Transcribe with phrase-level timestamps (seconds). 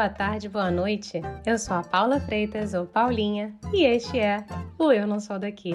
[0.00, 1.20] boa tarde, boa noite.
[1.44, 4.46] Eu sou a Paula Freitas, ou Paulinha, e este é
[4.78, 5.74] o Eu Não Sou Daqui.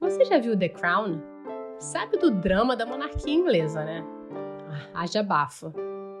[0.00, 1.20] Você já viu The Crown?
[1.78, 4.04] Sabe do drama da monarquia inglesa, né?
[4.68, 5.72] Ah, haja bafo.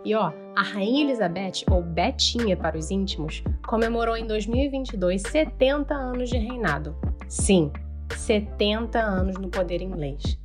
[0.04, 6.30] E ó, a Rainha Elizabeth, ou Betinha para os íntimos, comemorou em 2022 70 anos
[6.30, 6.96] de reinado.
[7.28, 7.72] Sim,
[8.14, 10.38] 70 anos no poder inglês.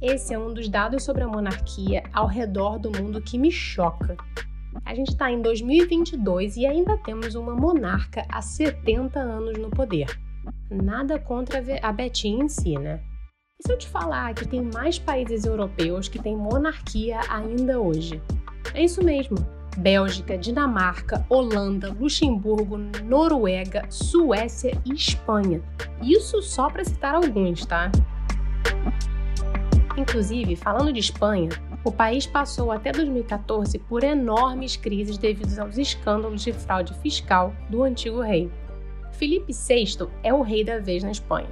[0.00, 4.16] Esse é um dos dados sobre a monarquia ao redor do mundo que me choca.
[4.84, 10.06] A gente está em 2022 e ainda temos uma monarca há 70 anos no poder.
[10.70, 13.00] Nada contra a Betinha em si, né?
[13.58, 18.22] E se eu te falar que tem mais países europeus que têm monarquia ainda hoje?
[18.72, 19.36] É isso mesmo.
[19.78, 25.62] Bélgica, Dinamarca, Holanda, Luxemburgo, Noruega, Suécia e Espanha.
[26.02, 27.90] Isso só para citar alguns, tá?
[29.96, 31.50] Inclusive, falando de Espanha,
[31.84, 37.84] o país passou até 2014 por enormes crises devido aos escândalos de fraude fiscal do
[37.84, 38.50] antigo rei.
[39.12, 41.48] Felipe VI é o rei da vez na Espanha.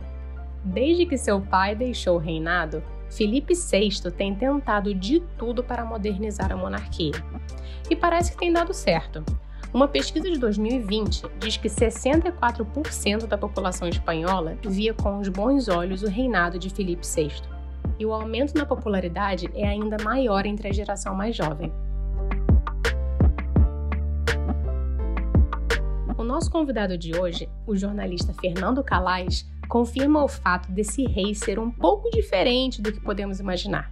[0.65, 6.53] Desde que seu pai deixou o reinado, Felipe VI tem tentado de tudo para modernizar
[6.53, 7.13] a monarquia.
[7.91, 9.25] E parece que tem dado certo.
[9.73, 16.03] Uma pesquisa de 2020 diz que 64% da população espanhola via com os bons olhos
[16.03, 17.31] o reinado de Felipe VI.
[17.99, 21.73] E o aumento na popularidade é ainda maior entre a geração mais jovem.
[26.17, 31.59] O nosso convidado de hoje, o jornalista Fernando Calais, confirma o fato desse rei ser
[31.59, 33.89] um pouco diferente do que podemos imaginar.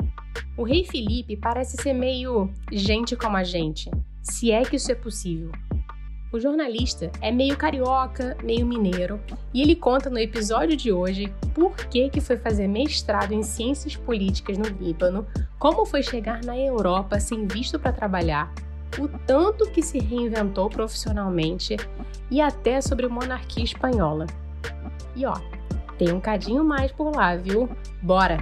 [0.57, 3.91] O rei Felipe parece ser meio gente como a gente,
[4.23, 5.51] se é que isso é possível.
[6.33, 9.21] O jornalista é meio carioca, meio mineiro,
[9.53, 13.95] e ele conta no episódio de hoje por que, que foi fazer mestrado em ciências
[13.95, 15.25] políticas no Líbano,
[15.61, 18.53] como foi chegar na Europa sem visto para trabalhar,
[18.99, 21.77] o tanto que se reinventou profissionalmente
[22.29, 24.27] e até sobre monarquia espanhola.
[25.15, 25.35] E ó,
[25.99, 27.69] tem um cadinho mais por lá, viu?
[28.03, 28.39] Bora!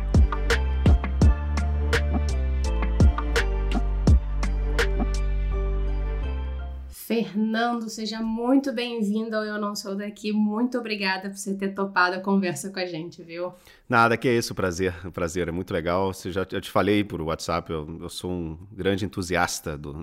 [7.13, 10.33] Fernando, seja muito bem-vindo ao Eu Não Sou Daqui.
[10.33, 13.53] Muito obrigada por você ter topado a conversa com a gente, viu?
[13.87, 14.95] Nada, que é isso, o prazer.
[15.11, 16.15] Prazer é muito legal.
[16.15, 20.03] Você já, eu te falei por WhatsApp, eu, eu sou um grande entusiasta do,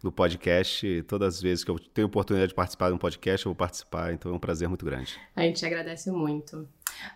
[0.00, 1.02] do, podcast.
[1.08, 4.12] Todas as vezes que eu tenho oportunidade de participar de um podcast, eu vou participar.
[4.12, 5.18] Então é um prazer muito grande.
[5.34, 6.68] A gente agradece muito.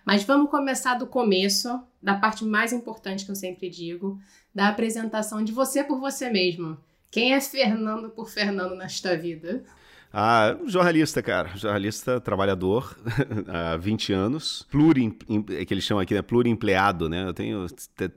[0.04, 4.20] Mas vamos começar do começo, da parte mais importante que eu sempre digo,
[4.54, 6.76] da apresentação de você por você mesmo.
[7.10, 9.64] Quem é Fernando por Fernando nesta vida?
[10.12, 11.56] Ah, jornalista, cara.
[11.56, 12.96] Jornalista trabalhador
[13.46, 14.66] há 20 anos.
[14.70, 15.16] Pluri,
[15.50, 16.22] é que eles chamam aqui, né?
[16.22, 17.26] Pluriempleado, né?
[17.26, 17.66] Eu tenho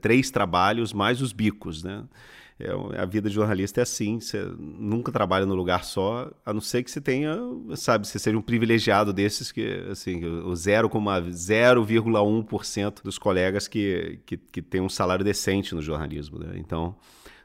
[0.00, 2.04] três trabalhos mais os bicos, né?
[2.58, 2.70] É,
[3.00, 6.84] a vida de jornalista é assim, você nunca trabalha no lugar só, a não ser
[6.84, 7.36] que você tenha,
[7.74, 14.62] sabe, você seja um privilegiado desses que, assim, o 0,1% dos colegas que, que, que
[14.62, 16.52] tem um salário decente no jornalismo, né?
[16.56, 16.94] Então,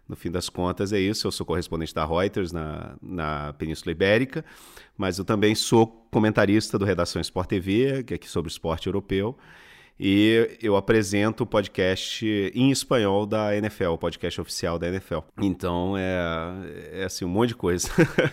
[0.07, 1.25] no fim das contas, é isso.
[1.27, 4.45] Eu sou correspondente da Reuters na, na Península Ibérica,
[4.97, 9.37] mas eu também sou comentarista do Redação Sport TV, que é aqui sobre esporte europeu.
[9.99, 15.19] E eu apresento o podcast em espanhol da NFL, o podcast oficial da NFL.
[15.41, 17.89] Então é, é assim, um monte de coisa.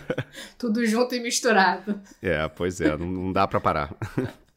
[0.57, 1.99] Tudo junto e misturado.
[2.21, 3.93] É, pois é, não, não dá para parar.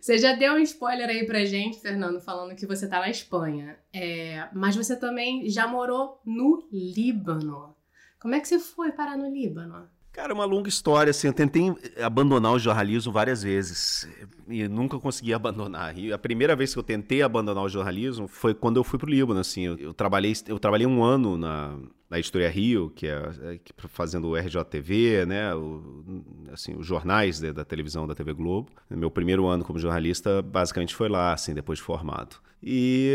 [0.00, 3.76] Você já deu um spoiler aí pra gente, Fernando, falando que você tá na Espanha.
[3.92, 7.74] É, mas você também já morou no Líbano.
[8.20, 9.88] Como é que você foi parar no Líbano?
[10.16, 14.08] Cara, é uma longa história, assim, eu tentei abandonar o jornalismo várias vezes
[14.48, 15.96] e nunca consegui abandonar.
[15.98, 19.10] E a primeira vez que eu tentei abandonar o jornalismo foi quando eu fui pro
[19.10, 21.76] Líbano, assim, eu, eu trabalhei, eu trabalhei um ano na,
[22.08, 27.52] na Editoria Rio, que é, é fazendo o RJTV, né, o, assim, os jornais da,
[27.52, 28.70] da televisão da TV Globo.
[28.88, 32.36] Meu primeiro ano como jornalista basicamente foi lá, assim, depois de formado.
[32.62, 33.12] E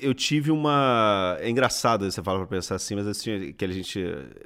[0.00, 1.36] eu tive uma.
[1.40, 3.98] É engraçado você falar para pensar assim, mas assim, que a gente.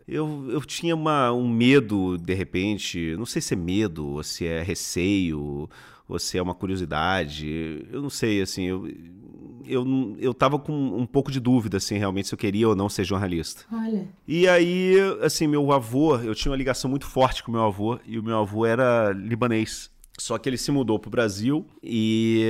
[0.07, 4.47] Eu, eu tinha uma, um medo, de repente, não sei se é medo, ou se
[4.47, 5.69] é receio,
[6.09, 7.87] ou se é uma curiosidade.
[7.91, 8.89] Eu não sei, assim, eu,
[9.67, 12.89] eu, eu tava com um pouco de dúvida, assim, realmente, se eu queria ou não
[12.89, 13.65] ser jornalista.
[13.73, 14.09] Olha.
[14.27, 18.19] E aí, assim, meu avô, eu tinha uma ligação muito forte com meu avô, e
[18.19, 19.90] o meu avô era libanês.
[20.21, 22.45] Só que ele se mudou pro Brasil e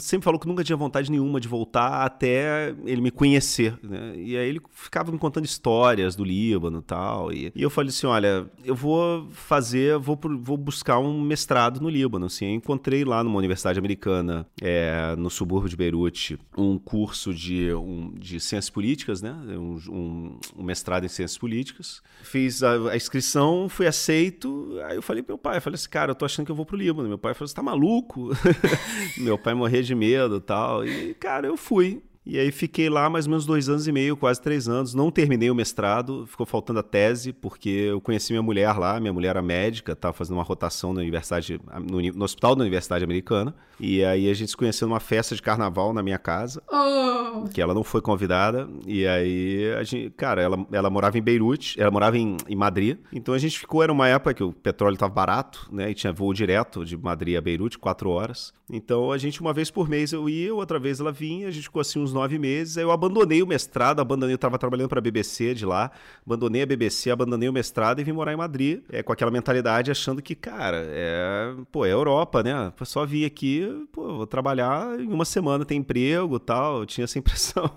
[0.00, 4.14] sempre falou que nunca tinha vontade nenhuma de voltar até ele me conhecer, né?
[4.16, 7.32] E aí ele ficava me contando histórias do Líbano e tal.
[7.32, 11.90] E, e eu falei assim, olha, eu vou fazer, vou, vou buscar um mestrado no
[11.90, 12.46] Líbano, assim.
[12.46, 18.14] Eu encontrei lá numa universidade americana, é, no subúrbio de Beirute, um curso de, um,
[18.14, 19.32] de ciências políticas, né?
[19.32, 22.00] Um, um, um, mestrado em ciências políticas.
[22.22, 24.78] Fiz a, a inscrição, fui aceito.
[24.86, 26.56] Aí eu falei pro meu pai, eu falei assim, cara, eu tô achando que eu
[26.56, 26.85] vou pro Líbano.
[26.94, 28.30] Meu pai falou: você tá maluco?
[29.18, 30.86] meu pai morria de medo tal.
[30.86, 32.02] E, cara, eu fui.
[32.26, 34.92] E aí fiquei lá mais ou menos dois anos e meio, quase três anos.
[34.92, 39.12] Não terminei o mestrado, ficou faltando a tese, porque eu conheci minha mulher lá, minha
[39.12, 43.54] mulher era médica, estava fazendo uma rotação na universidade, no, no, hospital da Universidade Americana.
[43.78, 47.44] E aí a gente se conheceu numa festa de carnaval na minha casa, oh.
[47.44, 48.68] que ela não foi convidada.
[48.84, 52.98] E aí, a gente, cara, ela, ela morava em Beirute, ela morava em, em Madrid.
[53.12, 55.90] Então a gente ficou, era uma época que o petróleo estava barato, né?
[55.90, 58.52] E tinha voo direto de Madrid a Beirute, quatro horas.
[58.68, 61.64] Então a gente, uma vez por mês eu ia, outra vez ela vinha, a gente
[61.64, 62.76] ficou assim uns nove meses.
[62.78, 65.90] Aí eu abandonei o mestrado, abandonei, eu estava trabalhando para a BBC de lá,
[66.24, 69.90] abandonei a BBC, abandonei o mestrado e vim morar em Madrid, é, com aquela mentalidade
[69.90, 72.72] achando que, cara, é, pô, é Europa, né?
[72.84, 76.80] Só vir aqui, pô, vou trabalhar em uma semana, tem emprego tal.
[76.80, 77.70] Eu tinha essa impressão.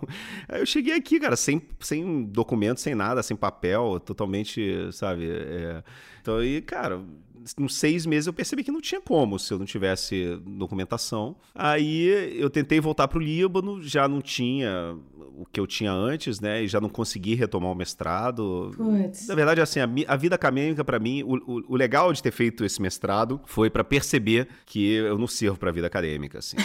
[0.47, 5.30] Aí eu cheguei aqui, cara, sem, sem documento, sem nada, sem papel, totalmente, sabe?
[5.30, 5.83] É...
[6.21, 7.01] Então, aí, cara,
[7.57, 11.36] uns seis meses eu percebi que não tinha como se eu não tivesse documentação.
[11.53, 12.07] Aí
[12.39, 14.97] eu tentei voltar para o Líbano, já não tinha
[15.39, 16.63] o que eu tinha antes, né?
[16.63, 18.71] E já não consegui retomar o mestrado.
[18.75, 19.27] Puts.
[19.27, 22.31] Na verdade, assim, a, a vida acadêmica para mim, o, o, o, legal de ter
[22.31, 26.57] feito esse mestrado foi para perceber que eu não sirvo para a vida acadêmica, assim.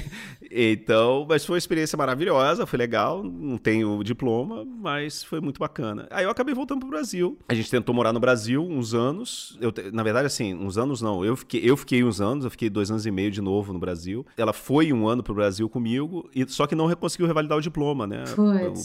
[0.50, 3.22] então, mas foi uma experiência maravilhosa, foi legal.
[3.22, 6.08] Não tenho diploma, mas foi muito bacana.
[6.10, 7.38] Aí eu acabei voltando para o Brasil.
[7.48, 9.58] A gente tentou morar no Brasil uns anos.
[9.60, 11.22] Eu, na verdade, assim, uns anos não.
[11.22, 13.78] Eu fiquei, eu fiquei uns anos, eu fiquei dois anos e meio de novo no
[13.78, 14.24] Brasil.
[14.38, 17.60] Ela foi um ano para o Brasil comigo, e só que não conseguiu revalidar o
[17.60, 18.21] diploma, né?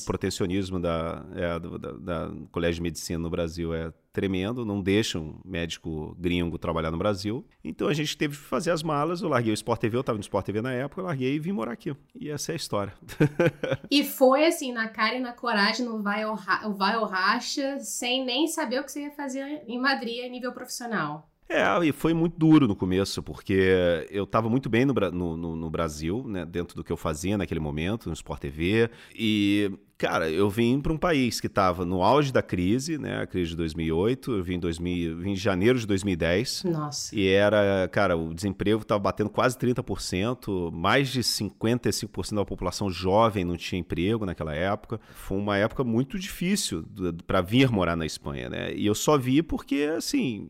[0.01, 5.19] O protecionismo da, é, da, da, Colégio de Medicina no Brasil é tremendo, não deixa
[5.19, 7.45] um médico gringo trabalhar no Brasil.
[7.63, 10.17] Então a gente teve que fazer as malas, eu larguei o Sport TV, eu estava
[10.17, 11.95] no Sport TV na época, eu larguei e vim morar aqui.
[12.15, 12.93] E essa é a história.
[13.91, 16.35] e foi assim, na cara e na coragem, no vai ou,
[16.75, 20.51] vai ou racha, sem nem saber o que você ia fazer em Madrid a nível
[20.51, 21.29] profissional.
[21.49, 25.69] É, e foi muito duro no começo, porque eu estava muito bem no, no, no,
[25.69, 30.47] Brasil, né, dentro do que eu fazia naquele momento, no Sport TV, e Cara, eu
[30.47, 33.19] vim para um país que estava no auge da crise, né?
[33.23, 34.31] A crise de 2008.
[34.31, 36.65] Eu vim em, 2000, vim em janeiro de 2010.
[36.65, 37.15] Nossa.
[37.15, 40.71] E era, cara, o desemprego estava batendo quase 30%.
[40.71, 44.99] Mais de 55% da população jovem não tinha emprego naquela época.
[45.15, 46.85] Foi uma época muito difícil
[47.25, 48.75] para vir morar na Espanha, né?
[48.75, 50.47] E eu só vi porque, assim,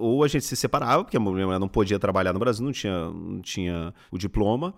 [0.00, 3.10] ou a gente se separava, porque a mulher não podia trabalhar no Brasil, não tinha,
[3.10, 4.74] não tinha o diploma.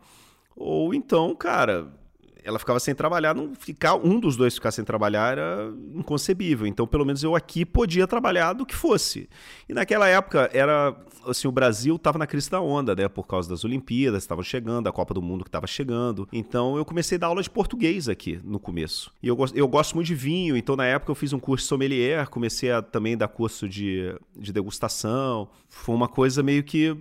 [0.57, 2.02] Ou então, cara
[2.45, 6.67] ela ficava sem trabalhar, não ficar um dos dois ficar sem trabalhar era inconcebível.
[6.67, 9.29] Então, pelo menos eu aqui podia trabalhar do que fosse.
[9.69, 10.97] E naquela época era
[11.27, 14.89] assim, o Brasil estava na crista da onda, né, por causa das Olimpíadas, estavam chegando,
[14.89, 16.29] a Copa do Mundo que estava chegando.
[16.33, 19.13] Então, eu comecei a dar aula de português aqui no começo.
[19.23, 22.29] E eu, eu gosto muito de vinho, então na época eu fiz um curso sommelier,
[22.29, 25.49] comecei a também dar curso de, de degustação.
[25.69, 26.97] Foi uma coisa meio que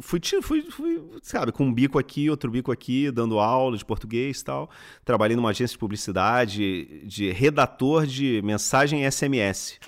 [0.00, 4.40] fui, fui, fui, sabe, com um bico aqui, outro bico aqui, dando aula de português
[4.40, 4.70] e tal.
[5.04, 9.78] Trabalhei numa agência de publicidade, de redator de mensagem SMS.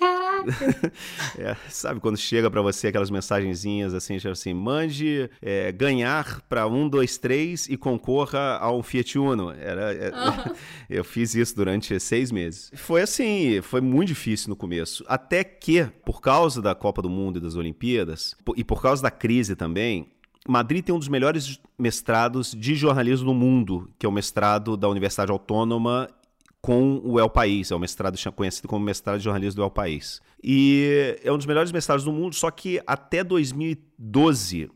[1.37, 6.87] é, sabe quando chega para você aquelas mensagenzinhas assim, assim, mande é, ganhar para um,
[6.87, 9.51] dois, três e concorra a um Fiat Uno.
[9.51, 10.55] Era, é, uhum.
[10.89, 12.71] eu fiz isso durante seis meses.
[12.75, 15.03] Foi assim, foi muito difícil no começo.
[15.07, 19.11] Até que, por causa da Copa do Mundo e das Olimpíadas, e por causa da
[19.11, 20.07] crise também,
[20.47, 24.89] Madrid tem um dos melhores mestrados de jornalismo no mundo, que é o mestrado da
[24.89, 26.09] Universidade Autônoma
[26.61, 30.21] com o El País, é o mestrado conhecido como mestrado de jornalismo do El País.
[30.43, 34.69] E é um dos melhores mestrados do mundo, só que até 2012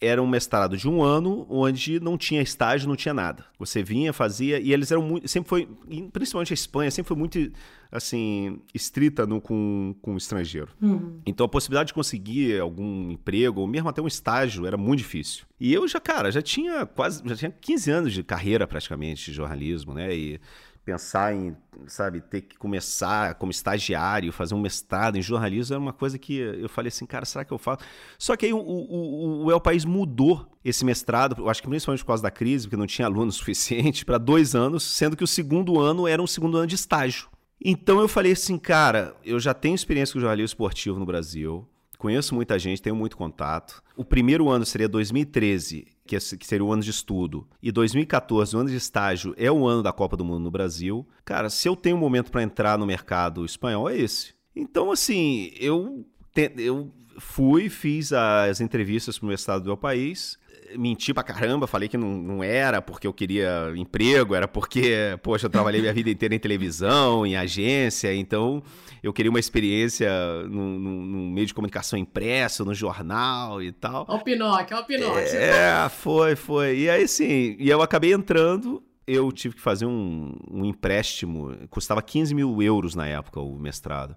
[0.00, 3.44] era um mestrado de um ano, onde não tinha estágio, não tinha nada.
[3.58, 5.26] Você vinha, fazia, e eles eram muito.
[5.26, 5.68] Sempre foi.
[6.12, 7.50] Principalmente a Espanha, sempre foi muito
[7.90, 10.68] assim, estrita no, com, com o estrangeiro.
[10.80, 11.20] Uhum.
[11.26, 15.44] Então a possibilidade de conseguir algum emprego, ou mesmo até um estágio, era muito difícil.
[15.58, 17.22] E eu já, cara, já tinha quase.
[17.26, 20.14] Já tinha 15 anos de carreira praticamente de jornalismo, né?
[20.14, 20.40] E
[20.88, 21.54] pensar em,
[21.86, 26.38] sabe, ter que começar como estagiário, fazer um mestrado em jornalismo era uma coisa que
[26.38, 27.84] eu falei assim, cara, será que eu faço?
[28.18, 32.00] Só que aí o, o, o El País mudou esse mestrado, eu acho que principalmente
[32.00, 35.26] por causa da crise, porque não tinha aluno suficiente, para dois anos, sendo que o
[35.26, 37.28] segundo ano era um segundo ano de estágio.
[37.62, 41.68] Então eu falei assim, cara, eu já tenho experiência com jornalismo esportivo no Brasil,
[41.98, 43.82] conheço muita gente, tenho muito contato.
[43.94, 48.70] O primeiro ano seria 2013, que seria o ano de estudo, e 2014, o ano
[48.70, 51.06] de estágio, é o ano da Copa do Mundo no Brasil.
[51.24, 54.34] Cara, se eu tenho um momento para entrar no mercado espanhol, é esse.
[54.54, 56.04] Então, assim, eu,
[56.56, 60.38] eu fui, fiz as entrevistas para o estado do meu país,
[60.76, 65.46] menti pra caramba, falei que não, não era porque eu queria emprego, era porque, poxa,
[65.46, 68.62] eu trabalhei minha vida inteira em televisão, em agência, então
[69.02, 70.10] eu queria uma experiência
[70.48, 74.04] num, num meio de comunicação impresso, no jornal e tal.
[74.08, 75.18] Ó o Pinóquio, ó o Pinóquio.
[75.18, 76.78] É, foi, foi.
[76.78, 82.02] E aí, sim, e eu acabei entrando, eu tive que fazer um, um empréstimo, custava
[82.02, 84.14] 15 mil euros na época o mestrado.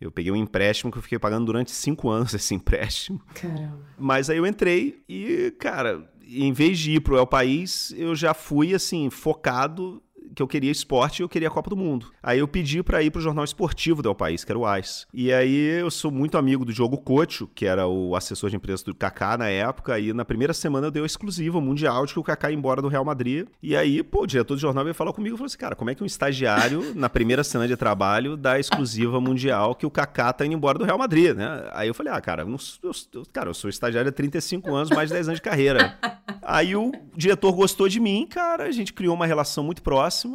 [0.00, 3.20] Eu peguei um empréstimo que eu fiquei pagando durante cinco anos esse empréstimo.
[3.34, 3.80] Caramba.
[3.98, 8.34] Mas aí eu entrei e, cara, em vez de ir pro El País, eu já
[8.34, 10.02] fui, assim, focado
[10.36, 12.12] que eu queria esporte e eu queria a Copa do Mundo.
[12.22, 15.06] Aí eu pedi para ir pro jornal esportivo do país, que era o AIS.
[15.12, 18.84] E aí eu sou muito amigo do Diogo Cocho, que era o assessor de imprensa
[18.84, 22.20] do Kaká na época, e na primeira semana eu dei a exclusiva mundial de que
[22.20, 23.46] o Kaká ia embora do Real Madrid.
[23.62, 25.88] E aí, pô, o diretor do jornal veio falar comigo e falou assim: "Cara, como
[25.88, 29.90] é que um estagiário na primeira semana de trabalho dá a exclusiva mundial que o
[29.90, 32.58] Kaká tá indo embora do Real Madrid, né?" Aí eu falei: "Ah, cara, eu, não,
[32.82, 35.98] eu, cara, eu sou estagiário há 35 anos, mais de 10 anos de carreira."
[36.44, 40.25] aí o diretor gostou de mim, cara, a gente criou uma relação muito próxima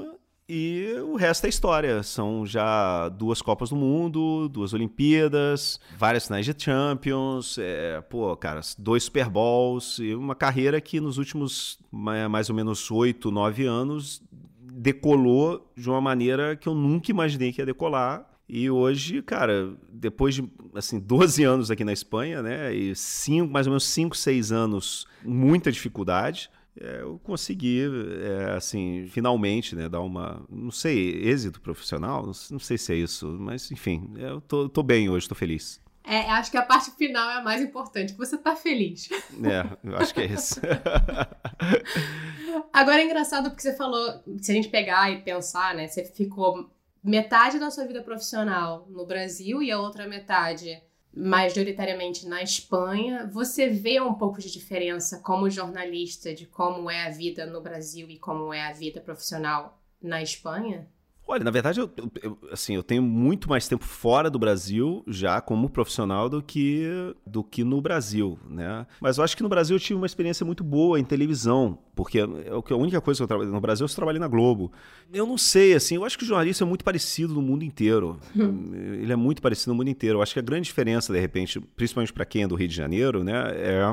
[0.54, 2.04] e o resto é história.
[2.04, 8.60] São já duas Copas do Mundo, duas Olimpíadas, várias finais de Champions, é, pô, cara,
[8.78, 14.22] dois Super Bowls e uma carreira que nos últimos mais ou menos oito, nove anos
[14.60, 18.30] decolou de uma maneira que eu nunca imaginei que ia decolar.
[18.50, 20.44] E hoje, cara, depois de
[20.76, 25.08] assim 12 anos aqui na Espanha, né, e cinco, mais ou menos 5, 6 anos,
[25.24, 26.50] muita dificuldade
[26.80, 27.82] é, eu consegui,
[28.22, 32.96] é, assim, finalmente, né, dar uma, não sei, êxito profissional, não, não sei se é
[32.96, 35.82] isso, mas enfim, eu tô, tô bem hoje, tô feliz.
[36.04, 39.10] É, acho que a parte final é a mais importante, que você tá feliz.
[39.12, 40.60] É, eu acho que é isso.
[42.74, 46.72] Agora é engraçado porque você falou, se a gente pegar e pensar, né, você ficou
[47.04, 50.82] metade da sua vida profissional no Brasil e a outra metade
[51.14, 53.28] majoritariamente na Espanha.
[53.28, 58.10] Você vê um pouco de diferença como jornalista de como é a vida no Brasil
[58.10, 60.88] e como é a vida profissional na Espanha?
[61.28, 61.90] Olha, na verdade, eu,
[62.22, 67.16] eu, assim, eu tenho muito mais tempo fora do Brasil já como profissional do que,
[67.26, 68.86] do que no Brasil, né?
[69.00, 72.20] Mas eu acho que no Brasil eu tive uma experiência muito boa em televisão, porque
[72.20, 74.74] é a única coisa que eu trabalhei no Brasil, eu trabalhei na Globo.
[75.14, 78.20] Eu não sei, assim, eu acho que o jornalista é muito parecido no mundo inteiro.
[78.36, 80.18] Ele é muito parecido no mundo inteiro.
[80.18, 82.76] Eu acho que a grande diferença, de repente, principalmente para quem é do Rio de
[82.76, 83.84] Janeiro, né, é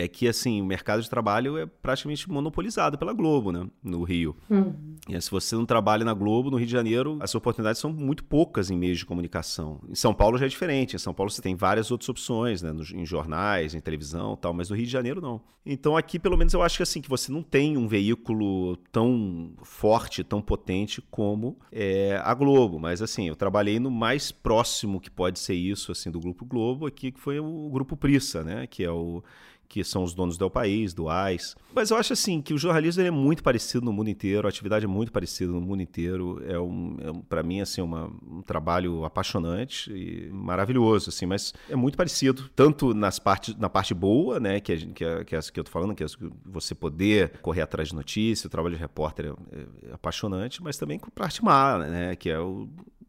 [0.00, 4.36] é que assim o mercado de trabalho é praticamente monopolizado pela Globo, né, no Rio.
[4.48, 4.96] Uhum.
[5.08, 8.24] E se você não trabalha na Globo, no Rio de Janeiro, as oportunidades são muito
[8.24, 9.80] poucas em meios de comunicação.
[9.88, 10.96] Em São Paulo já é diferente.
[10.96, 14.70] Em São Paulo você tem várias outras opções, né, em jornais, em televisão, tal, mas
[14.70, 15.40] no Rio de Janeiro não.
[15.64, 19.52] Então aqui pelo menos eu acho que assim que você não tem um veículo tão
[19.62, 22.78] forte, tão potente como é, a Globo.
[22.78, 26.86] Mas assim eu trabalhei no mais próximo que pode ser isso assim do Grupo Globo
[26.86, 29.22] aqui, que foi o Grupo Prissa, né, que é o
[29.68, 31.54] que são os donos do País, do AIS.
[31.74, 34.84] Mas eu acho assim que o jornalismo é muito parecido no mundo inteiro, a atividade
[34.84, 36.42] é muito parecida no mundo inteiro.
[36.46, 41.52] É, um, é um para mim assim uma, um trabalho apaixonante e maravilhoso assim, mas
[41.68, 45.36] é muito parecido tanto nas partes na parte boa, né, que é, que é, que,
[45.36, 46.06] é que eu tô falando, que é
[46.44, 50.98] você poder correr atrás de notícia, o trabalho de repórter é, é apaixonante, mas também
[50.98, 52.68] com parte má, né, que é o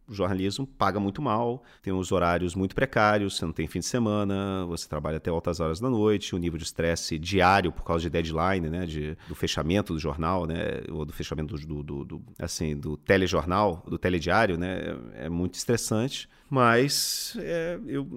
[0.10, 3.86] o jornalismo paga muito mal, tem uns horários muito precários, você não tem fim de
[3.86, 8.02] semana, você trabalha até altas horas da noite, o nível de estresse diário por causa
[8.02, 12.22] de deadline, né, de, do fechamento do jornal, né, ou do fechamento do, do, do
[12.40, 18.08] assim, do telejornal, do telediário, né, é muito estressante, mas é, eu,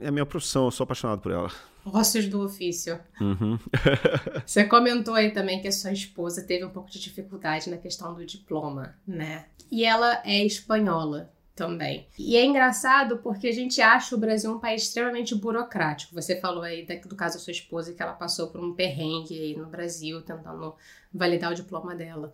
[0.00, 1.50] é, é a minha profissão, eu sou apaixonado por ela.
[1.84, 3.00] Ossos do ofício.
[3.20, 3.58] Uhum.
[4.46, 8.14] Você comentou aí também que a sua esposa teve um pouco de dificuldade na questão
[8.14, 9.46] do diploma, né?
[9.70, 12.06] E ela é espanhola também.
[12.18, 16.14] E é engraçado porque a gente acha o Brasil um país extremamente burocrático.
[16.14, 19.56] Você falou aí do caso da sua esposa que ela passou por um perrengue aí
[19.56, 20.74] no Brasil tentando
[21.12, 22.32] validar o diploma dela.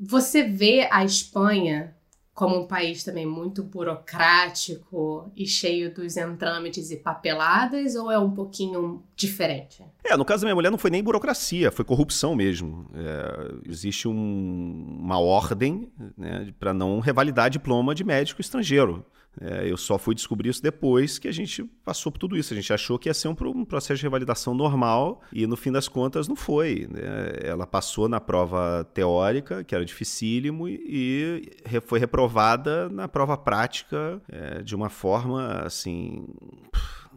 [0.00, 1.94] Você vê a Espanha
[2.34, 8.30] como um país também muito burocrático e cheio dos entrâmites e papeladas, ou é um
[8.30, 9.84] pouquinho diferente?
[10.02, 12.86] É, no caso da minha mulher não foi nem burocracia, foi corrupção mesmo.
[12.94, 19.04] É, existe um, uma ordem né, para não revalidar diploma de médico estrangeiro.
[19.40, 22.52] É, eu só fui descobrir isso depois que a gente passou por tudo isso.
[22.52, 25.88] A gente achou que ia ser um, processo de revalidação normal e no fim das
[25.88, 26.86] contas não foi.
[26.90, 27.00] Né?
[27.42, 34.20] Ela passou na prova teórica, que era dificílimo, e, e foi reprovada na prova prática
[34.28, 36.26] é, de uma forma assim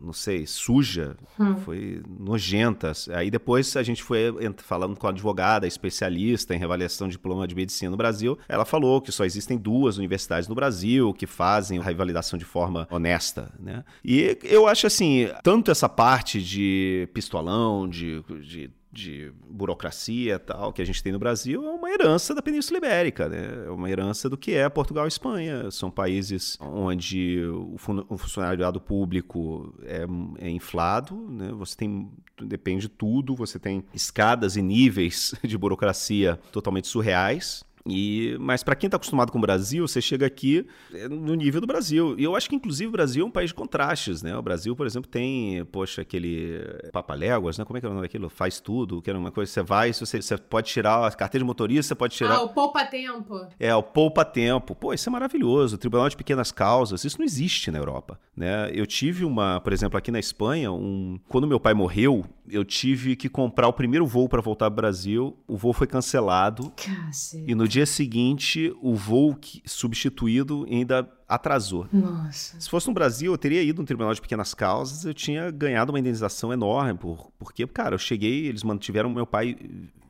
[0.01, 1.55] não sei, suja, hum.
[1.57, 2.91] foi nojenta.
[3.13, 7.55] Aí depois a gente foi falando com a advogada, especialista em revaliação de diploma de
[7.55, 8.37] medicina no Brasil.
[8.47, 12.87] Ela falou que só existem duas universidades no Brasil que fazem a revalidação de forma
[12.91, 13.83] honesta, né?
[14.03, 20.81] E eu acho assim, tanto essa parte de pistolão, de, de de burocracia tal que
[20.81, 23.65] a gente tem no Brasil é uma herança da Península Ibérica, né?
[23.67, 25.69] É uma herança do que é Portugal e Espanha.
[25.69, 30.05] São países onde o, funcionariado público é,
[30.39, 31.51] é inflado, né?
[31.57, 32.09] Você tem
[32.41, 37.63] depende de tudo, você tem escadas e níveis de burocracia totalmente surreais.
[37.87, 41.61] E, mas para quem está acostumado com o Brasil, você chega aqui é, no nível
[41.61, 42.15] do Brasil.
[42.17, 44.35] E eu acho que, inclusive, o Brasil é um país de contrastes, né?
[44.35, 46.59] O Brasil, por exemplo, tem, poxa, aquele
[46.91, 47.65] Papaléguas, né?
[47.65, 48.27] Como é que é o nome daquilo?
[48.27, 49.51] Faz tudo, que era uma coisa.
[49.51, 52.35] Você vai, você, você pode tirar a carteira de motorista, você pode tirar.
[52.35, 53.47] Ah, o poupa-tempo.
[53.59, 54.73] É, o poupa-tempo.
[54.73, 55.75] Pô, isso é maravilhoso.
[55.75, 58.71] O Tribunal de Pequenas Causas, isso não existe na Europa, né?
[58.73, 61.19] Eu tive uma, por exemplo, aqui na Espanha, um...
[61.27, 64.75] quando meu pai morreu, eu tive que comprar o primeiro voo para voltar para o
[64.75, 65.37] Brasil.
[65.47, 66.71] O voo foi cancelado.
[66.75, 67.43] Cacete.
[67.49, 71.87] E no dia seguinte, o voo substituído ainda atrasou.
[71.91, 72.59] Nossa.
[72.59, 75.91] Se fosse no Brasil, eu teria ido no Tribunal de Pequenas Causas, eu tinha ganhado
[75.91, 79.57] uma indenização enorme, por, porque, cara, eu cheguei, eles mantiveram meu pai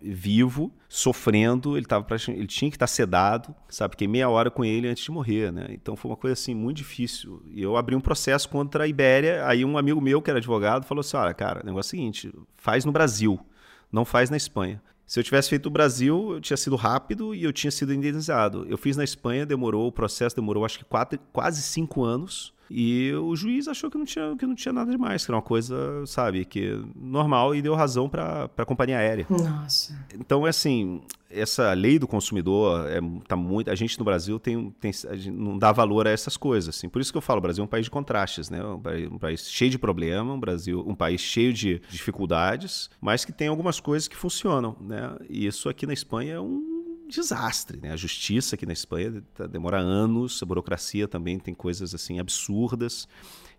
[0.01, 3.93] vivo, sofrendo, ele, tava ele tinha que estar sedado, sabe?
[3.93, 5.67] Fiquei meia hora com ele antes de morrer, né?
[5.71, 7.41] Então foi uma coisa, assim, muito difícil.
[7.51, 10.85] E eu abri um processo contra a Ibéria, aí um amigo meu, que era advogado,
[10.85, 13.39] falou assim, olha, cara, o negócio é o seguinte, faz no Brasil,
[13.91, 14.81] não faz na Espanha.
[15.05, 18.65] Se eu tivesse feito no Brasil, eu tinha sido rápido e eu tinha sido indenizado.
[18.67, 22.54] Eu fiz na Espanha, demorou, o processo demorou acho que quatro, quase cinco anos.
[22.69, 25.41] E o juiz achou que não tinha, que não tinha nada demais, que era uma
[25.41, 29.25] coisa, sabe, que normal e deu razão para a companhia aérea.
[29.29, 29.95] Nossa.
[30.13, 33.69] Então, é assim, essa lei do consumidor é, tá muito.
[33.69, 34.91] A gente no Brasil tem, tem
[35.31, 36.75] não dá valor a essas coisas.
[36.75, 36.89] Assim.
[36.89, 38.63] Por isso que eu falo, o Brasil é um país de contrastes, né?
[38.63, 43.25] Um país, um país cheio de problema, um Brasil, um país cheio de dificuldades, mas
[43.25, 45.15] que tem algumas coisas que funcionam, né?
[45.29, 46.74] E isso aqui na Espanha é um
[47.07, 47.91] desastre, né?
[47.91, 53.07] A justiça aqui na Espanha tá, demora anos, a burocracia também tem coisas assim absurdas.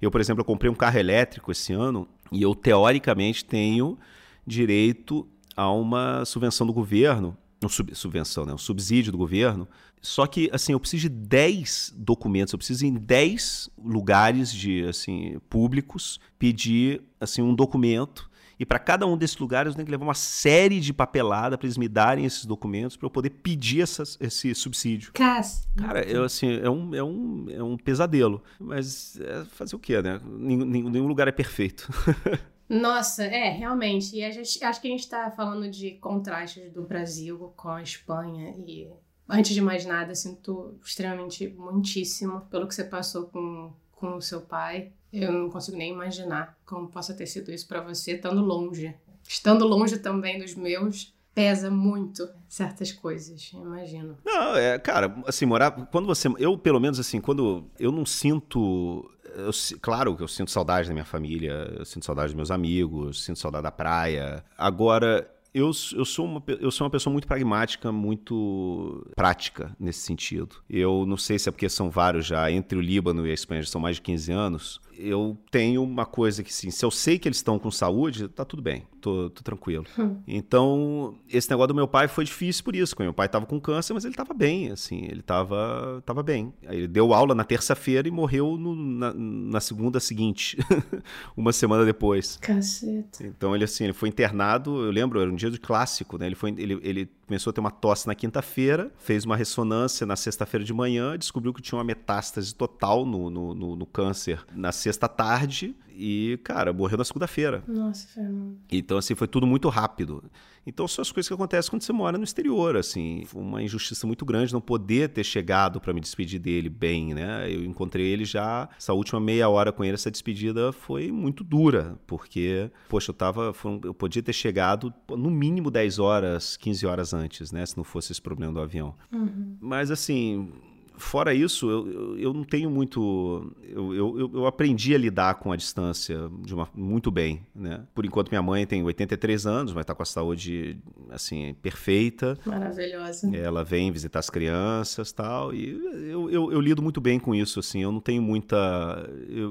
[0.00, 3.98] Eu, por exemplo, eu comprei um carro elétrico esse ano e eu teoricamente tenho
[4.46, 8.52] direito a uma subvenção do governo, um sub, subvenção, né?
[8.52, 9.66] um subsídio do governo.
[10.02, 15.38] Só que assim, eu preciso de 10 documentos, eu preciso em 10 lugares de assim
[15.48, 20.04] públicos pedir assim um documento e para cada um desses lugares eu tenho que levar
[20.04, 24.16] uma série de papelada para eles me darem esses documentos para eu poder pedir essas,
[24.20, 25.12] esse subsídio.
[25.12, 25.68] Cas.
[25.76, 28.42] Cara, eu, assim, é um, é, um, é um pesadelo.
[28.58, 30.20] Mas é fazer o quê, né?
[30.24, 31.88] Nenhum, nenhum lugar é perfeito.
[32.68, 34.16] Nossa, é, realmente.
[34.16, 37.82] E a gente, acho que a gente está falando de contrastes do Brasil com a
[37.82, 38.54] Espanha.
[38.66, 38.88] E
[39.28, 44.40] antes de mais nada, sinto extremamente muitíssimo pelo que você passou com, com o seu
[44.40, 44.92] pai.
[45.18, 48.94] Eu não consigo nem imaginar como possa ter sido isso para você, estando longe.
[49.26, 54.16] Estando longe também dos meus, pesa muito certas coisas, imagino.
[54.24, 55.70] Não, é, cara, assim, morar.
[55.70, 56.28] Quando você.
[56.38, 57.64] Eu, pelo menos, assim, quando.
[57.78, 59.10] Eu não sinto.
[59.34, 59.50] Eu,
[59.80, 63.38] claro que eu sinto saudade da minha família, eu sinto saudade dos meus amigos, sinto
[63.38, 64.42] saudade da praia.
[64.56, 70.56] Agora, eu, eu, sou uma, eu sou uma pessoa muito pragmática, muito prática nesse sentido.
[70.68, 73.62] Eu não sei se é porque são vários já, entre o Líbano e a Espanha
[73.62, 74.80] já são mais de 15 anos.
[74.98, 78.44] Eu tenho uma coisa que, sim, se eu sei que eles estão com saúde, tá
[78.44, 79.84] tudo bem tô, tô tranquilo.
[79.96, 80.16] Hum.
[80.26, 82.96] Então, esse negócio do meu pai foi difícil por isso.
[82.98, 86.52] Meu pai tava com câncer, mas ele tava bem, assim, ele tava, tava bem.
[86.66, 90.58] Aí ele deu aula na terça-feira e morreu no, na, na, segunda seguinte,
[91.36, 92.36] uma semana depois.
[92.38, 93.24] Caceta.
[93.24, 96.26] Então, ele, assim, ele foi internado, eu lembro, era um dia de clássico, né?
[96.26, 100.14] Ele, foi, ele, ele começou a ter uma tosse na quinta-feira, fez uma ressonância na
[100.16, 104.70] sexta-feira de manhã, descobriu que tinha uma metástase total no, no, no, no câncer na
[104.70, 107.64] sexta tarde e, cara, morreu na segunda-feira.
[107.66, 108.58] Nossa, Fernando.
[108.70, 110.22] Então, assim, foi tudo muito rápido.
[110.66, 113.22] Então, são as coisas que acontecem quando você mora no exterior, assim.
[113.26, 117.50] Foi uma injustiça muito grande não poder ter chegado para me despedir dele bem, né?
[117.50, 121.98] Eu encontrei ele já, essa última meia hora com ele, essa despedida foi muito dura,
[122.06, 123.54] porque, poxa, eu tava,
[123.84, 127.64] eu podia ter chegado no mínimo 10 horas, 15 horas antes, né?
[127.64, 128.94] Se não fosse esse problema do avião.
[129.12, 129.56] Uhum.
[129.60, 130.52] Mas, assim,
[130.96, 133.54] fora isso, eu, eu, eu, não tenho muito.
[133.62, 137.46] Eu, eu, eu, aprendi a lidar com a distância uma, muito bem.
[137.54, 137.84] Né?
[137.94, 140.78] Por enquanto, minha mãe tem 83 anos, mas está com a saúde
[141.10, 142.36] assim, perfeita.
[142.44, 143.34] Maravilhosa.
[143.36, 145.54] Ela vem visitar as crianças tal.
[145.54, 145.70] E
[146.10, 147.60] eu, eu, eu lido muito bem com isso.
[147.60, 148.56] Assim, eu não tenho muita.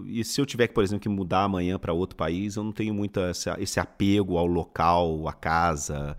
[0.05, 2.93] E se eu tiver por exemplo, que mudar amanhã para outro país, eu não tenho
[2.93, 6.17] muita esse, esse apego ao local, à casa,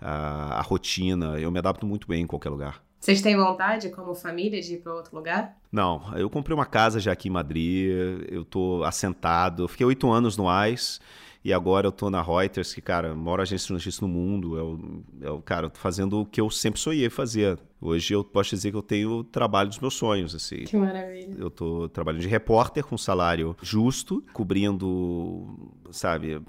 [0.00, 1.38] à, à rotina.
[1.38, 2.87] Eu me adapto muito bem em qualquer lugar.
[3.00, 5.56] Vocês têm vontade, como família, de ir para outro lugar?
[5.70, 7.90] Não, eu comprei uma casa já aqui em Madrid,
[8.28, 11.00] eu tô assentado, eu fiquei oito anos no AIS
[11.44, 14.62] e agora eu tô na Reuters, que, cara, maior agência de notícias no mundo, é
[14.62, 17.58] o, é o cara, tô fazendo o que eu sempre sonhei fazer.
[17.80, 20.64] Hoje eu posso dizer que eu tenho o trabalho dos meus sonhos, assim.
[20.64, 21.36] Que maravilha.
[21.38, 26.42] Eu tô trabalhando de repórter com salário justo, cobrindo, sabe,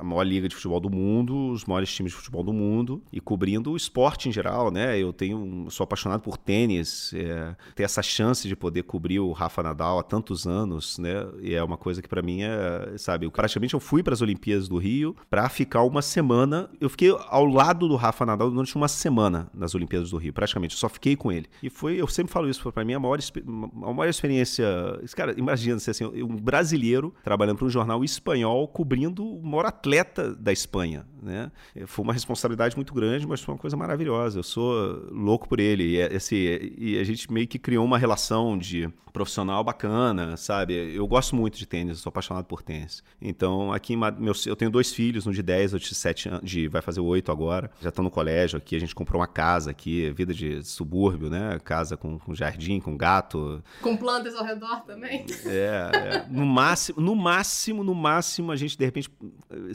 [0.00, 3.20] a maior liga de futebol do mundo, os maiores times de futebol do mundo e
[3.20, 4.98] cobrindo o esporte em geral, né?
[4.98, 9.62] Eu tenho, sou apaixonado por tênis, é, ter essa chance de poder cobrir o Rafa
[9.62, 11.26] Nadal há tantos anos, né?
[11.42, 14.22] E é uma coisa que para mim é, sabe, eu, praticamente eu fui para as
[14.22, 18.74] Olimpíadas do Rio para ficar uma semana, eu fiquei ao lado do Rafa Nadal durante
[18.74, 21.46] uma semana nas Olimpíadas do Rio, praticamente, eu só fiquei com ele.
[21.62, 24.66] E foi, eu sempre falo isso, para mim a maior, a maior experiência,
[25.14, 29.89] cara, imagina se assim, um brasileiro trabalhando para um jornal espanhol cobrindo o maior atleta
[29.90, 31.04] atleta da Espanha.
[31.22, 31.50] Né?
[31.86, 34.38] Foi uma responsabilidade muito grande, mas foi uma coisa maravilhosa.
[34.38, 35.84] Eu sou louco por ele.
[35.84, 40.94] E, esse, e a gente meio que criou uma relação de profissional bacana, sabe?
[40.94, 43.02] Eu gosto muito de tênis, sou apaixonado por tênis.
[43.20, 46.68] Então, aqui meu, eu tenho dois filhos, um de 10, outro de 7 anos, de,
[46.68, 47.70] vai fazer 8 agora.
[47.80, 51.58] Já estão no colégio aqui, a gente comprou uma casa aqui, vida de subúrbio, né?
[51.64, 53.62] Casa com, com jardim, com gato.
[53.82, 55.26] Com plantas ao redor também.
[55.44, 56.26] É, é.
[56.30, 59.10] No máximo, no máximo, no máximo, a gente de repente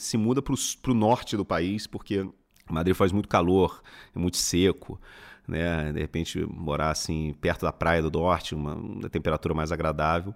[0.05, 2.27] se muda para o norte do país, porque
[2.69, 3.81] Madrid faz muito calor,
[4.15, 4.99] é muito seco
[5.47, 5.91] né?
[5.91, 10.33] De repente morar assim perto da praia do norte, uma, uma temperatura mais agradável.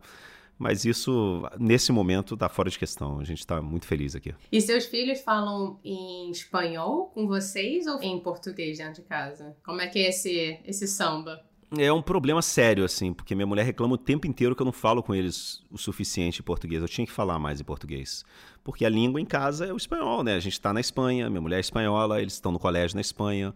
[0.58, 3.20] Mas isso, nesse momento, está fora de questão.
[3.20, 4.36] A gente está muito feliz aqui.
[4.52, 9.56] E seus filhos falam em espanhol com vocês ou em português dentro de casa?
[9.64, 11.42] Como é que é esse, esse samba?
[11.78, 14.74] É um problema sério, assim, porque minha mulher reclama o tempo inteiro que eu não
[14.74, 16.82] falo com eles o suficiente em português.
[16.82, 18.26] Eu tinha que falar mais em português.
[18.64, 20.36] Porque a língua em casa é o espanhol, né?
[20.36, 23.54] A gente está na Espanha, minha mulher é espanhola, eles estão no colégio na Espanha.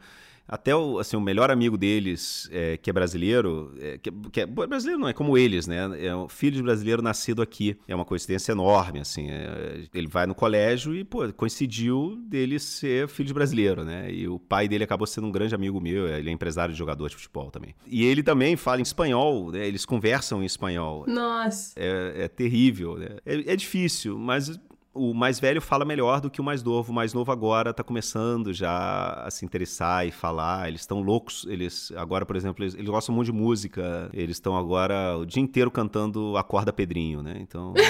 [0.47, 4.45] Até o, assim, o melhor amigo deles, é, que é brasileiro, é, que, que é,
[4.45, 6.05] brasileiro não é como eles, né?
[6.05, 7.77] É um filho de brasileiro nascido aqui.
[7.87, 9.29] É uma coincidência enorme, assim.
[9.29, 14.11] É, ele vai no colégio e, pô, coincidiu dele ser filho de brasileiro, né?
[14.11, 17.07] E o pai dele acabou sendo um grande amigo meu, ele é empresário de jogador
[17.07, 17.73] de futebol também.
[17.87, 19.65] E ele também fala em espanhol, né?
[19.65, 21.05] Eles conversam em espanhol.
[21.07, 21.73] Nossa!
[21.77, 23.15] É, é terrível, né?
[23.25, 24.59] É, é difícil, mas
[24.93, 26.91] o mais velho fala melhor do que o mais novo.
[26.91, 30.67] O mais novo agora está começando já a se interessar e falar.
[30.67, 31.45] Eles estão loucos.
[31.49, 34.09] Eles agora, por exemplo, eles, eles, gostam muito de música.
[34.13, 37.37] Eles estão agora o dia inteiro cantando Acorda Pedrinho, né?
[37.39, 37.73] Então.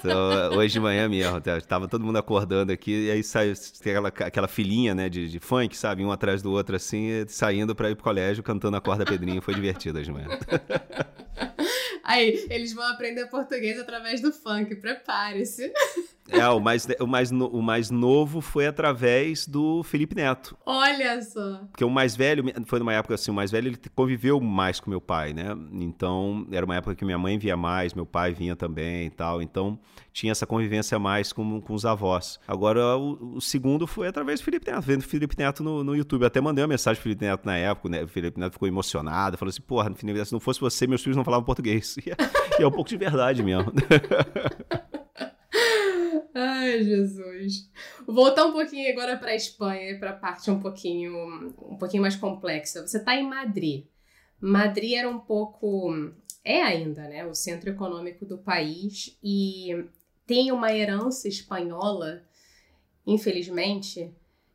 [0.00, 3.92] Então, hoje de manhã mesmo, tá, tava todo mundo acordando aqui, e aí sai, tem
[3.92, 7.90] aquela, aquela filinha, né, de, de funk, sabe, um atrás do outro, assim, saindo para
[7.90, 10.28] ir pro colégio, cantando Acorda Pedrinho, foi divertido hoje de manhã.
[12.04, 15.72] Aí, eles vão aprender português através do funk, prepare-se.
[16.30, 20.56] É, o mais, o, mais no, o mais novo foi através do Felipe Neto.
[20.66, 21.60] Olha só.
[21.70, 24.90] Porque o mais velho, foi numa época assim, o mais velho ele conviveu mais com
[24.90, 25.56] meu pai, né?
[25.72, 29.40] Então, era uma época que minha mãe via mais, meu pai vinha também e tal.
[29.40, 29.78] Então,
[30.12, 32.38] tinha essa convivência mais com, com os avós.
[32.46, 35.96] Agora, o, o segundo foi através do Felipe Neto, vendo o Felipe Neto no, no
[35.96, 36.22] YouTube.
[36.22, 38.02] Eu até mandei uma mensagem pro Felipe Neto na época, né?
[38.02, 41.24] O Felipe Neto ficou emocionado, falou assim: porra, se não fosse você, meus filhos não
[41.24, 41.96] falavam português.
[42.58, 43.72] E é, um pouco de verdade mesmo.
[46.40, 47.68] Ai, Jesus.
[48.06, 51.12] Voltar um pouquinho agora para a Espanha, para a parte um pouquinho,
[51.60, 52.86] um pouquinho mais complexa.
[52.86, 53.86] Você está em Madrid.
[54.40, 55.92] Madrid era um pouco,
[56.44, 59.84] é ainda, né, o centro econômico do país e
[60.24, 62.22] tem uma herança espanhola,
[63.04, 64.14] infelizmente,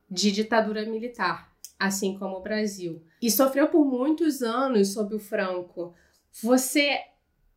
[0.09, 3.03] de ditadura militar, assim como o Brasil.
[3.21, 5.93] E sofreu por muitos anos sob o Franco.
[6.41, 6.97] Você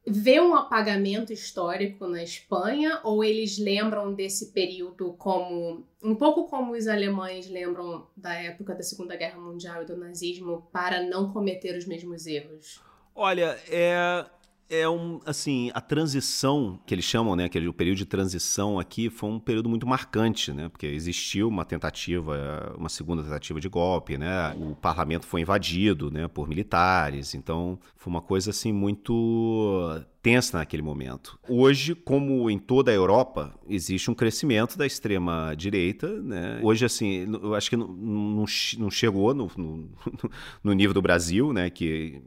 [0.07, 6.73] vê um apagamento histórico na Espanha ou eles lembram desse período como um pouco como
[6.73, 11.77] os alemães lembram da época da Segunda Guerra Mundial e do nazismo para não cometer
[11.77, 12.81] os mesmos erros?
[13.15, 14.25] Olha, é
[14.69, 19.09] é um, assim, a transição que eles chamam, né, aquele o período de transição aqui
[19.09, 24.19] foi um período muito marcante, né, porque existiu uma tentativa, uma segunda tentativa de golpe,
[24.19, 30.59] né, o parlamento foi invadido, né, por militares, então foi uma coisa assim muito tensa
[30.59, 31.39] naquele momento.
[31.49, 36.59] Hoje, como em toda a Europa, existe um crescimento da extrema direita, né?
[36.65, 38.45] Hoje, assim, eu acho que não, não,
[38.79, 39.89] não chegou no, no,
[40.65, 42.21] no nível do Brasil, né, que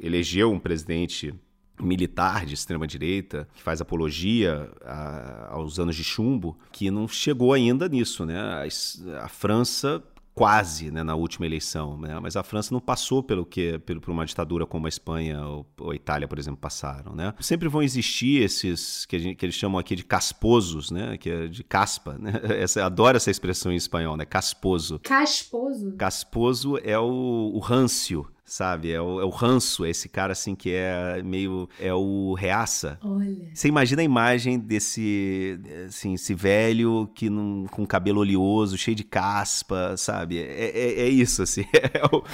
[0.00, 1.32] elegeu um presidente
[1.80, 7.52] militar de extrema direita que faz apologia a, aos anos de chumbo que não chegou
[7.52, 10.02] ainda nisso né a, a França
[10.34, 12.18] quase né, na última eleição, né?
[12.20, 15.66] mas a França não passou pelo que pelo, por uma ditadura como a Espanha ou,
[15.78, 17.14] ou, a Itália, por exemplo, passaram.
[17.14, 17.32] Né?
[17.38, 21.16] Sempre vão existir esses que, gente, que, eles chamam aqui de casposos, né?
[21.16, 22.18] que é de caspa.
[22.18, 22.32] Né?
[22.64, 24.24] Essa, adoro essa expressão em espanhol, né?
[24.24, 24.98] casposo.
[25.00, 25.92] Casposo?
[25.96, 28.92] Casposo é o, o râncio sabe?
[28.92, 31.68] É o, é o ranço, é esse cara assim que é meio.
[31.80, 32.98] É o reaça.
[33.02, 33.48] Olha.
[33.52, 35.58] Você imagina a imagem desse.
[35.86, 40.38] Assim, esse velho que não, com cabelo oleoso, cheio de caspa, sabe?
[40.38, 41.64] É, é, é isso, assim.
[41.94, 42.24] É, o,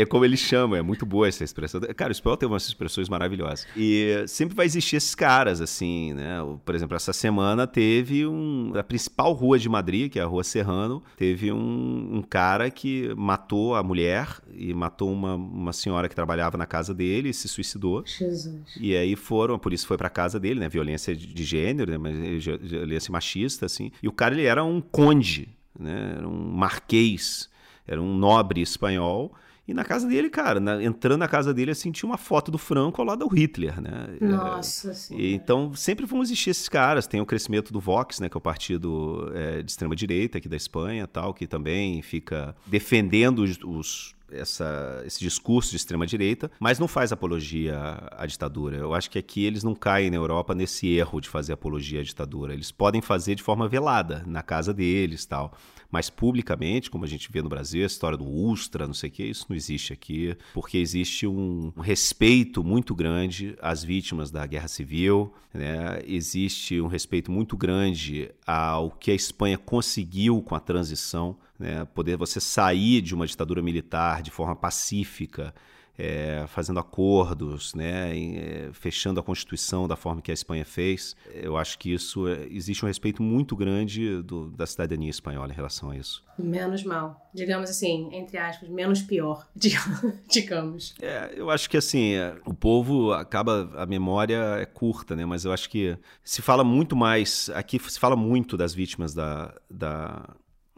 [0.00, 1.80] é, como ele chama, é muito boa essa expressão.
[1.94, 3.66] Cara, o espanhol tem umas expressões maravilhosas.
[3.76, 6.38] E sempre vai existir esses caras, assim, né?
[6.64, 8.72] Por exemplo, essa semana teve um.
[8.74, 13.14] A principal rua de Madrid, que é a Rua Serrano, teve um, um cara que
[13.16, 18.04] matou a mulher e matou uma, uma senhora que trabalhava na casa dele se suicidou.
[18.06, 18.60] Jesus.
[18.78, 20.68] E aí foram, a polícia foi pra casa dele, né?
[20.68, 21.98] Violência de, gênero, né?
[21.98, 23.90] Mas violência machista, assim.
[24.02, 26.14] E o cara, ele era um conde, né?
[26.16, 27.48] Era um marquês,
[27.86, 29.32] era um nobre espanhol.
[29.70, 32.58] E na casa dele, cara, na, entrando na casa dele, assim, tinha uma foto do
[32.58, 34.08] Franco ao lado do Hitler, né?
[34.20, 37.06] Nossa é, Então, sempre vão existir esses caras.
[37.06, 38.28] Tem o crescimento do Vox, né?
[38.28, 43.44] Que é o partido é, de extrema-direita aqui da Espanha tal, que também fica defendendo
[43.44, 48.76] os, os essa, esse discurso de extrema-direita, mas não faz apologia à ditadura.
[48.76, 52.02] Eu acho que aqui eles não caem na Europa nesse erro de fazer apologia à
[52.02, 52.52] ditadura.
[52.52, 55.52] Eles podem fazer de forma velada, na casa deles tal.
[55.90, 59.12] Mas publicamente, como a gente vê no Brasil, a história do Ustra, não sei o
[59.12, 64.68] que, isso não existe aqui, porque existe um respeito muito grande às vítimas da guerra
[64.68, 66.00] civil, né?
[66.06, 72.16] existe um respeito muito grande ao que a Espanha conseguiu com a transição né, poder
[72.16, 75.54] você sair de uma ditadura militar de forma pacífica,
[76.00, 81.14] é, fazendo acordos, né, é, fechando a Constituição da forma que a Espanha fez.
[81.34, 85.54] Eu acho que isso é, existe um respeito muito grande do, da cidadania espanhola em
[85.54, 86.24] relação a isso.
[86.38, 89.46] Menos mal, digamos assim, entre aspas, menos pior,
[90.26, 90.94] digamos.
[91.02, 95.26] É, eu acho que assim, é, o povo acaba a memória é curta, né?
[95.26, 99.54] Mas eu acho que se fala muito mais aqui se fala muito das vítimas da,
[99.70, 100.34] da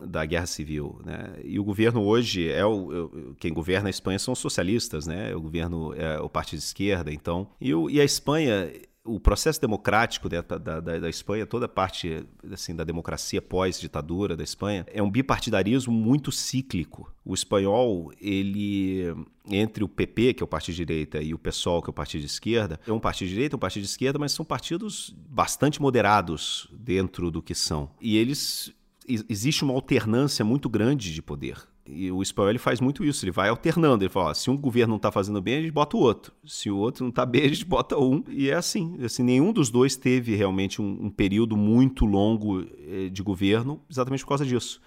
[0.07, 1.35] da guerra civil, né?
[1.45, 5.35] E o governo hoje é o quem governa a Espanha são os socialistas, né?
[5.35, 8.71] O governo é o partido de esquerda, então e, o, e a Espanha
[9.05, 14.45] o processo democrático da, da, da, Espanha, toda a parte assim, da democracia pós-ditadura da
[14.45, 17.13] Espanha, é um bipartidarismo muito cíclico.
[17.25, 19.13] O espanhol, ele
[19.49, 21.95] entre o PP, que é o partido de direita, e o PSOL, que é o
[21.95, 25.15] partido de esquerda, é um partido de direita, um partido de esquerda, mas são partidos
[25.29, 27.91] bastante moderados dentro do que são.
[28.01, 28.73] E eles
[29.09, 31.57] existe uma alternância muito grande de poder.
[31.85, 34.05] E o espanhol ele faz muito isso, ele vai alternando.
[34.05, 36.33] Ele fala: ó, se um governo não está fazendo bem, a gente bota o outro.
[36.45, 38.23] Se o outro não está bem, a gente bota um.
[38.29, 38.97] E é assim.
[39.05, 44.23] assim nenhum dos dois teve realmente um, um período muito longo eh, de governo, exatamente
[44.23, 44.81] por causa disso.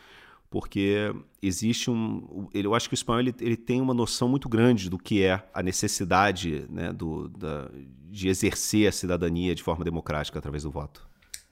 [0.49, 2.47] Porque existe um.
[2.54, 5.45] Eu acho que o espanhol ele, ele tem uma noção muito grande do que é
[5.54, 7.69] a necessidade né, do, da,
[8.10, 11.06] de exercer a cidadania de forma democrática através do voto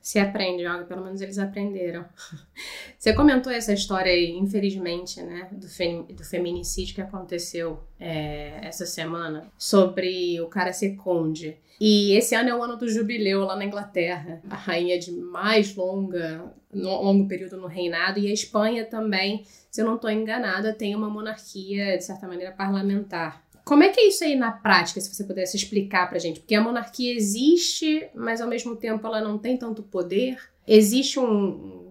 [0.03, 2.03] se aprende, ó, pelo menos eles aprenderam.
[2.99, 5.65] Você comentou essa história aí, infelizmente, né, do,
[6.13, 11.57] do feminicídio que aconteceu é, essa semana, sobre o cara ser conde.
[11.79, 15.73] E esse ano é o ano do jubileu lá na Inglaterra, a rainha de mais
[15.73, 20.93] longa, longo período no reinado, e a Espanha também, se eu não estou enganada, tem
[20.95, 23.41] uma monarquia, de certa maneira, parlamentar.
[23.63, 26.41] Como é que é isso aí na prática, se você pudesse explicar pra gente?
[26.41, 30.37] Porque a monarquia existe, mas ao mesmo tempo ela não tem tanto poder.
[30.67, 31.85] Existe um.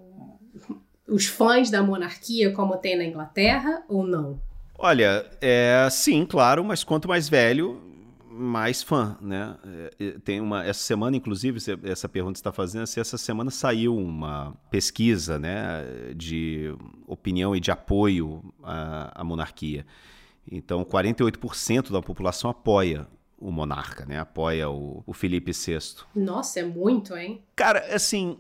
[1.09, 4.39] os fãs da monarquia como tem na Inglaterra ou não?
[4.79, 7.81] Olha, é sim, claro, mas quanto mais velho,
[8.29, 9.57] mais fã, né?
[9.99, 14.55] É, tem uma essa semana, inclusive, essa pergunta está fazendo, se essa semana saiu uma
[14.71, 15.85] pesquisa, né,
[16.17, 16.75] de
[17.07, 19.87] opinião e de apoio à, à monarquia.
[20.51, 23.07] Então, 48% da população apoia
[23.39, 24.19] o monarca, né?
[24.21, 25.79] Apoia o, o Felipe VI.
[26.15, 27.43] Nossa, é muito, hein?
[27.57, 28.39] Cara, assim,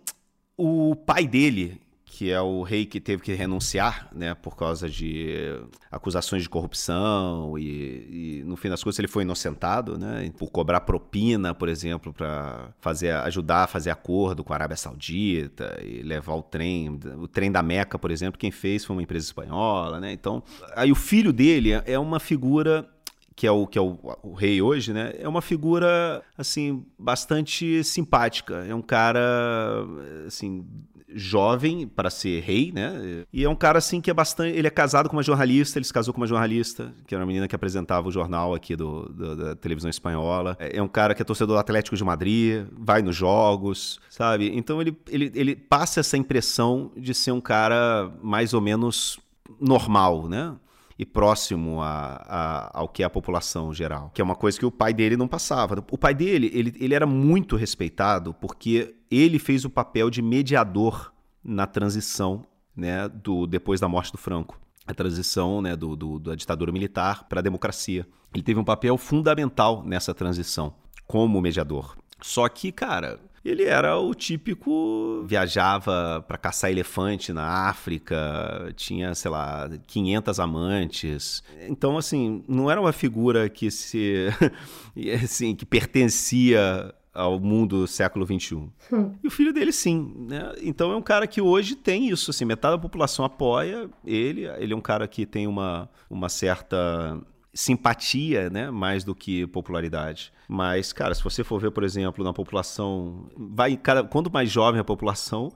[0.57, 1.81] o pai dele,
[2.13, 5.59] que é o rei que teve que renunciar, né, por causa de
[5.91, 10.83] acusações de corrupção e, e no fim das contas ele foi inocentado, né, por cobrar
[10.83, 16.35] propina, por exemplo, para fazer ajudar a fazer acordo com a Arábia Saudita e levar
[16.35, 20.13] o trem, o trem da Meca, por exemplo, quem fez foi uma empresa espanhola, né?
[20.13, 20.43] Então,
[20.77, 22.87] aí o filho dele é uma figura
[23.35, 25.15] que é o que é o, o, rei hoje, né?
[25.19, 28.65] É uma figura assim bastante simpática.
[28.69, 29.85] É um cara
[30.27, 30.67] assim
[31.15, 33.25] jovem para ser rei, né?
[33.33, 34.57] E é um cara assim que é bastante.
[34.57, 37.27] Ele é casado com uma jornalista, ele se casou com uma jornalista, que era uma
[37.27, 40.57] menina que apresentava o jornal aqui do, do da televisão espanhola.
[40.59, 44.51] É, é um cara que é torcedor do Atlético de Madrid, vai nos jogos, sabe?
[44.55, 49.19] Então ele, ele, ele passa essa impressão de ser um cara mais ou menos
[49.61, 50.55] normal, né?
[51.03, 54.65] E próximo a, a, ao que é a população geral, que é uma coisa que
[54.65, 55.85] o pai dele não passava.
[55.91, 61.13] O pai dele, ele, ele era muito respeitado porque ele fez o papel de mediador
[61.45, 64.59] na transição, né, do depois da morte do Franco.
[64.87, 68.07] a transição né, do, do, da ditadura militar para a democracia.
[68.33, 70.75] Ele teve um papel fundamental nessa transição
[71.07, 71.97] como mediador.
[72.21, 79.31] Só que, cara, ele era o típico viajava para caçar elefante na África, tinha, sei
[79.31, 81.43] lá, 500 amantes.
[81.69, 84.29] Então, assim, não era uma figura que se
[85.23, 88.55] assim, que pertencia ao mundo do século XXI.
[88.91, 89.15] Hum.
[89.23, 90.15] E o filho dele, sim.
[90.29, 90.55] Né?
[90.63, 94.47] Então é um cara que hoje tem isso, assim, metade da população apoia ele.
[94.47, 97.21] Ele é um cara que tem uma, uma certa
[97.55, 100.33] simpatia, né, mais do que popularidade.
[100.49, 104.81] Mas, cara, se você for ver, por exemplo, na população, vai cada quanto mais jovem
[104.81, 105.53] a população,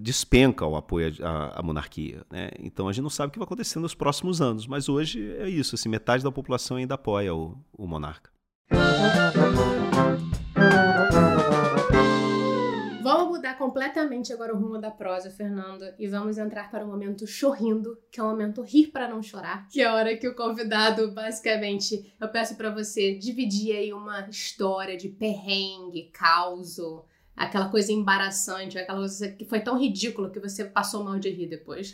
[0.00, 2.24] despenca o apoio à, à, monarquia.
[2.30, 2.50] Né?
[2.58, 5.48] Então a gente não sabe o que vai acontecer nos próximos anos, mas hoje é
[5.48, 8.30] isso, assim, metade da população ainda apoia o, o monarca.
[13.66, 18.20] Completamente agora o rumo da prosa, Fernando, e vamos entrar para o momento chorrindo, que
[18.20, 22.14] é o momento rir para não chorar, que é a hora que o convidado, basicamente,
[22.20, 29.00] eu peço para você dividir aí uma história de perrengue, causo, aquela coisa embaraçante, aquela
[29.00, 31.92] coisa que foi tão ridícula que você passou mal de rir depois.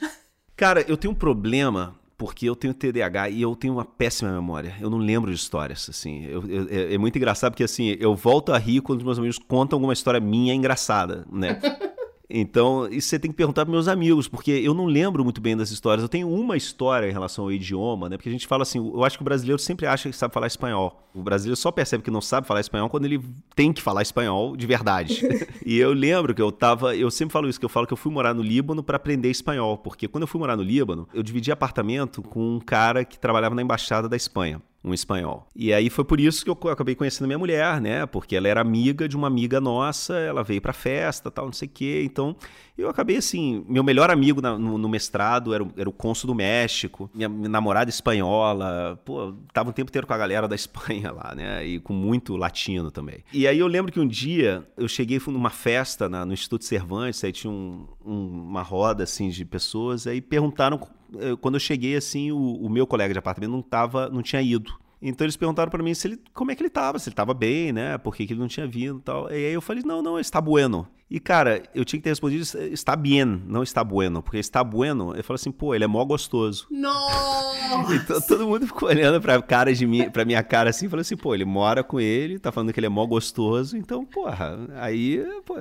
[0.55, 4.77] Cara, eu tenho um problema porque eu tenho TDAH e eu tenho uma péssima memória.
[4.81, 6.25] Eu não lembro de histórias, assim.
[6.27, 9.19] Eu, eu, é, é muito engraçado porque, assim, eu volto a rir quando os meus
[9.19, 11.59] amigos contam alguma história minha engraçada, né?
[12.35, 15.55] Então, isso você tem que perguntar para meus amigos, porque eu não lembro muito bem
[15.55, 16.03] das histórias.
[16.03, 18.17] Eu tenho uma história em relação ao idioma, né?
[18.17, 20.47] Porque a gente fala assim, eu acho que o brasileiro sempre acha que sabe falar
[20.47, 21.07] espanhol.
[21.15, 23.21] O brasileiro só percebe que não sabe falar espanhol quando ele
[23.55, 25.23] tem que falar espanhol de verdade.
[25.67, 27.99] e eu lembro que eu tava, eu sempre falo isso, que eu falo que eu
[27.99, 31.23] fui morar no Líbano para aprender espanhol, porque quando eu fui morar no Líbano, eu
[31.23, 35.47] dividi apartamento com um cara que trabalhava na embaixada da Espanha um espanhol.
[35.55, 38.05] E aí foi por isso que eu acabei conhecendo minha mulher, né?
[38.07, 41.69] Porque ela era amiga de uma amiga nossa, ela veio pra festa, tal, não sei
[41.69, 42.03] o quê.
[42.05, 42.37] Então,
[42.77, 46.35] eu acabei assim, meu melhor amigo na, no, no, mestrado era, era o cônsul do
[46.35, 51.13] México, minha, minha, namorada espanhola, pô, tava um tempo inteiro com a galera da Espanha
[51.13, 51.65] lá, né?
[51.67, 53.25] E com muito latino também.
[53.33, 57.23] E aí eu lembro que um dia eu cheguei numa festa na, no Instituto Cervantes,
[57.23, 60.81] aí tinha um, um, uma roda assim de pessoas, aí perguntaram
[61.19, 64.41] eh, quando eu cheguei assim, o, o meu colega de apartamento não tava, não tinha
[64.41, 64.73] ido.
[65.03, 67.35] Então eles perguntaram para mim se ele, como é que ele tava, se ele tava
[67.35, 67.99] bem, né?
[67.99, 69.29] Por que, que ele não tinha vindo e tal.
[69.31, 70.87] E aí eu falei, não, não, está bueno.
[71.11, 74.23] E, cara, eu tinha que ter respondido, está bien, não está bueno.
[74.23, 76.67] Porque está bueno, eu falo assim, pô, ele é mó gostoso.
[76.71, 77.95] Nossa!
[77.95, 81.17] então todo mundo ficou olhando pra, cara de mim, pra minha cara assim, falou assim,
[81.17, 83.77] pô, ele mora com ele, tá falando que ele é mó gostoso.
[83.77, 85.57] Então, porra, aí, pô,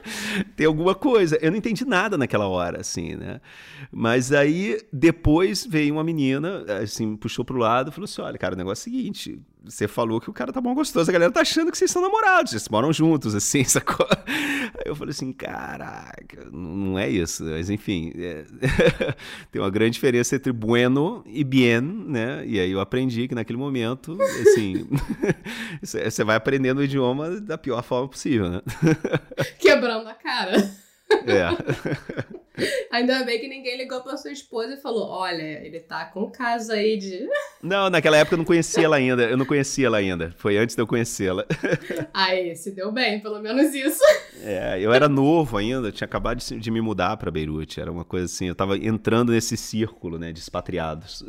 [0.56, 1.38] tem alguma coisa.
[1.40, 3.40] Eu não entendi nada naquela hora, assim, né?
[3.92, 8.54] Mas aí, depois veio uma menina, assim, puxou pro lado e falou assim, olha, cara,
[8.54, 11.30] o negócio é o seguinte você falou que o cara tá bom gostoso, a galera
[11.30, 14.06] tá achando que vocês são namorados, vocês moram juntos, assim, sacou?
[14.10, 18.44] Aí eu falei assim, caraca, não é isso, mas enfim, é...
[19.52, 22.44] tem uma grande diferença entre bueno e bien, né?
[22.46, 24.86] E aí eu aprendi que naquele momento, assim,
[25.82, 28.62] você vai aprendendo o idioma da pior forma possível, né?
[29.58, 30.87] Quebrando a cara.
[31.10, 32.38] É.
[32.90, 36.72] Ainda bem que ninguém ligou pra sua esposa e falou: olha, ele tá com caso
[36.72, 37.28] aí de.
[37.62, 39.22] Não, naquela época eu não conhecia ela ainda.
[39.24, 40.32] Eu não conhecia ela ainda.
[40.36, 41.44] Foi antes de eu conhecê-la.
[42.14, 44.00] Aí, se deu bem, pelo menos isso.
[44.42, 47.80] É, eu era novo ainda, tinha acabado de, de me mudar para Beirute.
[47.80, 51.24] Era uma coisa assim, eu tava entrando nesse círculo, né, de expatriados.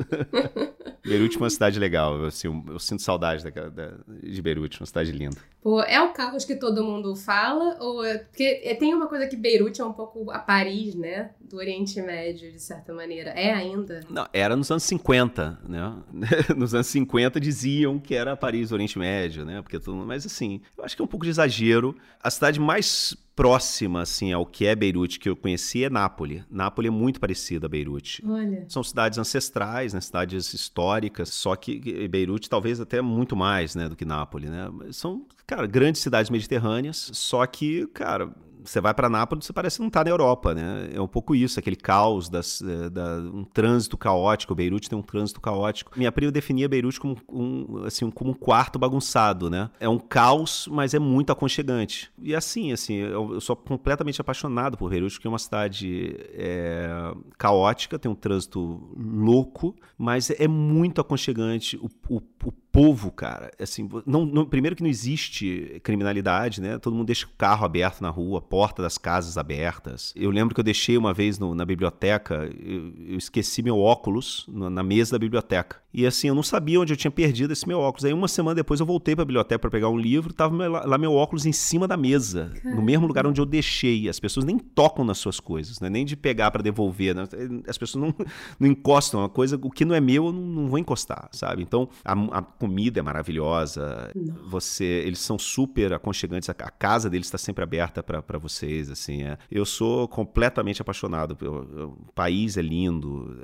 [1.03, 5.11] Beirute é uma cidade legal, assim, eu, sinto saudade da, da, de Beirute, uma cidade
[5.11, 5.37] linda.
[5.61, 7.77] Pô, é o caos que todo mundo fala?
[7.79, 11.31] Ou é, porque é, tem uma coisa que Beirute é um pouco a Paris, né?
[11.41, 13.31] Do Oriente Médio, de certa maneira.
[13.31, 14.01] É ainda?
[14.09, 15.93] Não, era nos anos 50, né?
[16.55, 19.61] nos anos 50 diziam que era Paris, Oriente Médio, né?
[19.61, 20.07] Porque todo mundo...
[20.07, 21.95] Mas assim, eu acho que é um pouco de exagero.
[22.21, 26.43] A cidade mais próxima, assim, ao que é Beirute que eu conheci é Nápoles.
[26.51, 28.21] Nápoles é muito parecida a Beirute.
[28.27, 28.65] Olha.
[28.67, 30.01] São cidades ancestrais, né?
[30.01, 34.69] Cidades históricas, só que Beirute talvez até muito mais, né, do que Nápoles, né?
[34.91, 38.29] São, cara, grandes cidades mediterrâneas, só que, cara,
[38.63, 40.89] você vai para Nápoles, você parece não estar tá na Europa, né?
[40.93, 44.53] É um pouco isso, aquele caos, das, eh, da, um trânsito caótico.
[44.53, 45.91] Beirute tem um trânsito caótico.
[45.95, 49.69] Minha prima definia Beirute como um, assim, como um quarto bagunçado, né?
[49.79, 52.11] É um caos, mas é muito aconchegante.
[52.21, 57.13] E assim, assim, eu, eu sou completamente apaixonado por Beirute, porque é uma cidade é,
[57.37, 61.77] caótica, tem um trânsito louco, mas é muito aconchegante.
[61.77, 66.77] O, o, o povo, cara, assim, não, não, primeiro que não existe criminalidade, né?
[66.77, 70.13] Todo mundo deixa o carro aberto na rua, a porta das casas abertas.
[70.15, 74.45] Eu lembro que eu deixei uma vez no, na biblioteca, eu, eu, esqueci meu óculos
[74.47, 75.81] na, na, mesa da biblioteca.
[75.91, 78.05] E assim, eu não sabia onde eu tinha perdido esse meu óculos.
[78.05, 80.71] Aí uma semana depois eu voltei para a biblioteca para pegar um livro, tava meu,
[80.71, 84.07] lá meu óculos em cima da mesa, no mesmo lugar onde eu deixei.
[84.07, 85.89] As pessoas nem tocam nas suas coisas, né?
[85.89, 87.23] Nem de pegar para devolver, né?
[87.67, 88.13] As pessoas não,
[88.59, 91.63] não encostam, uma coisa, o que não é meu, eu não, não vou encostar, sabe?
[91.63, 94.11] Então, a, a comida é maravilhosa.
[94.49, 96.49] Você, eles são super aconchegantes.
[96.49, 99.23] A, a casa deles está sempre aberta para vocês, assim.
[99.23, 99.37] É.
[99.49, 101.37] Eu sou completamente apaixonado.
[101.41, 103.37] O país é lindo.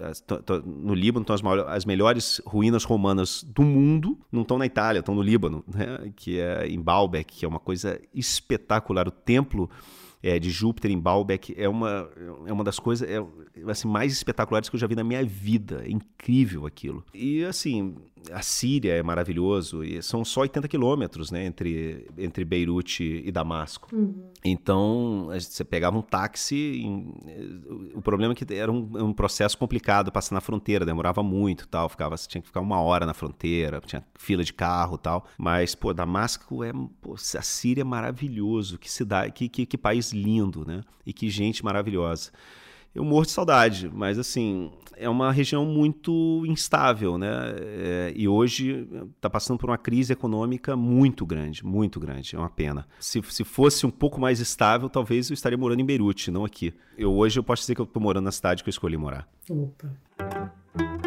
[0.66, 4.20] No Líbano estão as, as melhores ruínas romanas do mundo.
[4.32, 6.12] Não estão na Itália, estão no Líbano, né?
[6.16, 9.08] Que é em Baalbek, que é uma coisa espetacular.
[9.08, 9.70] O templo
[10.22, 12.10] é, de Júpiter em Baalbek é uma,
[12.46, 13.24] é uma das coisas é,
[13.70, 15.84] assim, mais espetaculares que eu já vi na minha vida.
[15.86, 17.04] É incrível aquilo.
[17.14, 17.96] E assim,
[18.32, 23.90] a Síria é maravilhoso, e são só 80 quilômetros né, entre, entre Beirute e Damasco.
[23.94, 24.32] Uhum.
[24.44, 30.12] Então, você pegava um táxi, em, o problema é que era um, um, processo complicado
[30.12, 33.82] passar na fronteira, demorava muito tal, ficava, você tinha que ficar uma hora na fronteira,
[33.82, 35.26] tinha fila de carro tal.
[35.38, 36.72] Mas, pô, Damasco é.
[37.02, 40.82] Pô, a Síria é maravilhoso, que cidade, que, que, que país lindo, né?
[41.06, 42.32] E que gente maravilhosa
[42.96, 47.28] eu morro de saudade, mas assim, é uma região muito instável, né?
[47.60, 48.88] É, e hoje
[49.18, 52.88] está passando por uma crise econômica muito grande, muito grande, é uma pena.
[52.98, 56.74] Se, se fosse um pouco mais estável, talvez eu estaria morando em Beirute, não aqui.
[56.98, 59.28] Eu hoje eu posso dizer que eu estou morando na cidade que eu escolhi morar.
[59.50, 61.05] Opa.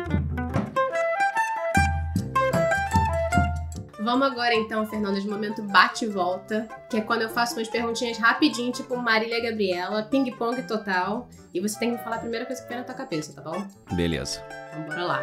[4.09, 7.69] Vamos agora então, Fernanda, de momento bate e volta, que é quando eu faço umas
[7.69, 12.63] perguntinhas rapidinho, tipo Marília Gabriela, ping-pong total, e você tem que falar a primeira coisa
[12.63, 13.69] que vem na tua cabeça, tá bom?
[13.95, 14.43] Beleza.
[14.71, 15.21] Então bora lá.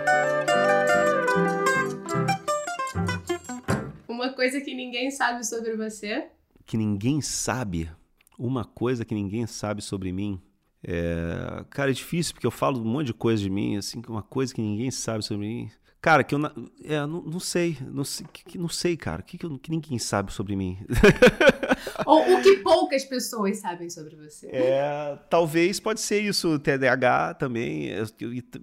[4.08, 6.28] Uma coisa que ninguém sabe sobre você.
[6.64, 7.90] Que ninguém sabe?
[8.38, 10.40] Uma coisa que ninguém sabe sobre mim?
[10.84, 11.66] É...
[11.72, 14.54] Cara, é difícil porque eu falo um monte de coisa de mim, assim, uma coisa
[14.54, 15.72] que ninguém sabe sobre mim.
[16.06, 16.40] Cara, que eu
[16.84, 20.32] é, não, não, sei, não sei, que, não sei, cara, que, que, que ninguém sabe
[20.32, 20.78] sobre mim.
[22.06, 24.48] Ou o que poucas pessoas sabem sobre você.
[24.54, 27.90] É, talvez pode ser isso, TDAH também.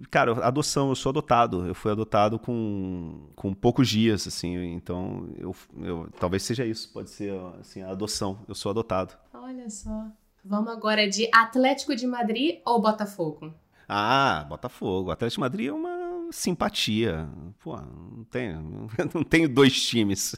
[0.09, 1.67] cara, adoção, eu sou adotado.
[1.67, 7.09] Eu fui adotado com, com poucos dias, assim, então eu, eu talvez seja isso, pode
[7.09, 8.39] ser assim, a adoção.
[8.47, 9.15] Eu sou adotado.
[9.33, 10.07] Olha só.
[10.45, 13.53] Vamos agora de Atlético de Madrid ou Botafogo?
[13.85, 15.11] Ah, Botafogo.
[15.11, 16.02] Atlético de Madrid é uma
[16.33, 17.29] simpatia.
[17.59, 20.35] Pô, não tenho, não tenho dois times.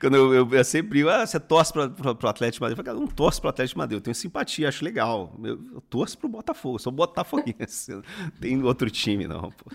[0.00, 2.78] Quando eu, eu, eu sempre digo, ah, você torce para o Atlético Madrid.
[2.78, 5.38] Eu falo, não torço para o Atlético Madrid, eu tenho simpatia, acho legal.
[5.42, 7.92] Eu, eu torço para o Botafogo, sou botafoguense.
[7.94, 8.02] não
[8.40, 9.50] tem outro time, não.
[9.50, 9.70] Pô.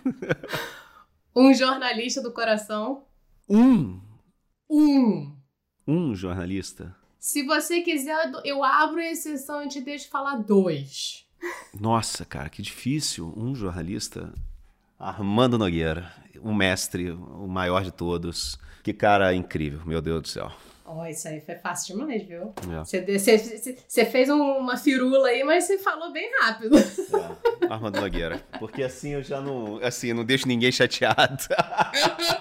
[1.35, 3.05] Um jornalista do coração?
[3.47, 4.01] Um?
[4.69, 5.35] Um.
[5.87, 6.95] Um jornalista?
[7.19, 11.25] Se você quiser, eu abro a exceção e te deixo falar dois.
[11.79, 13.33] Nossa, cara, que difícil.
[13.37, 14.33] Um jornalista.
[15.01, 18.59] Armando Nogueira, o mestre, o maior de todos.
[18.83, 20.51] Que cara incrível, meu Deus do céu.
[20.85, 22.53] Oh, isso aí foi fácil demais, viu?
[22.85, 24.05] Você é.
[24.05, 26.77] fez uma firula aí, mas você falou bem rápido.
[26.77, 28.43] É, Armando Nogueira.
[28.59, 29.77] Porque assim eu já não.
[29.81, 31.45] Assim, eu não deixo ninguém chateado.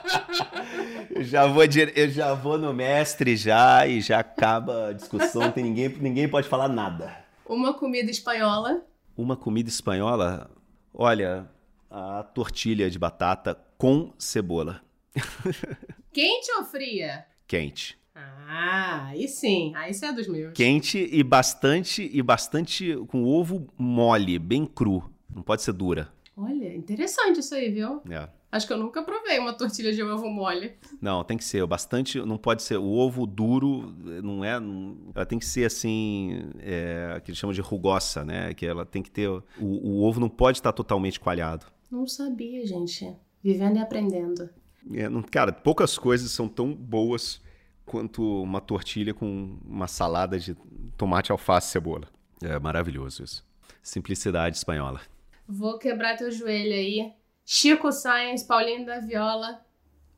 [1.15, 5.51] eu, já vou, eu já vou no mestre já e já acaba a discussão.
[5.51, 7.25] Tem ninguém, ninguém pode falar nada.
[7.47, 8.83] Uma comida espanhola.
[9.17, 10.51] Uma comida espanhola?
[10.93, 11.49] Olha,
[11.91, 14.81] a tortilha de batata com cebola.
[16.13, 17.27] Quente ou fria?
[17.47, 17.99] Quente.
[18.15, 20.53] Ah, aí sim, aí você é dos meus.
[20.53, 25.11] Quente e bastante e bastante com ovo mole, bem cru.
[25.35, 26.13] Não pode ser dura.
[26.37, 28.03] Olha, interessante isso aí, viu?
[28.11, 28.29] É.
[28.53, 30.73] Acho que eu nunca provei uma tortilha de ovo mole.
[31.01, 32.19] Não, tem que ser bastante.
[32.19, 32.79] Não pode ser.
[32.79, 34.59] O ovo duro não é.
[34.59, 36.51] Não, ela tem que ser assim.
[36.59, 38.53] É, que eles chamam de rugosa, né?
[38.53, 39.29] Que ela tem que ter.
[39.29, 41.67] O, o ovo não pode estar totalmente coalhado.
[41.91, 43.13] Não sabia, gente.
[43.43, 44.49] Vivendo e aprendendo.
[44.95, 47.43] É, não, cara, poucas coisas são tão boas
[47.85, 50.57] quanto uma tortilha com uma salada de
[50.97, 52.09] tomate, alface e cebola.
[52.43, 53.45] É maravilhoso isso.
[53.83, 55.01] Simplicidade espanhola.
[55.49, 57.13] Vou quebrar teu joelho aí.
[57.45, 59.61] Chico Sainz, Paulinho da Viola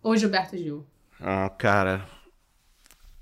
[0.03, 0.87] ou Gilberto Gil?
[1.19, 2.07] Ah, cara.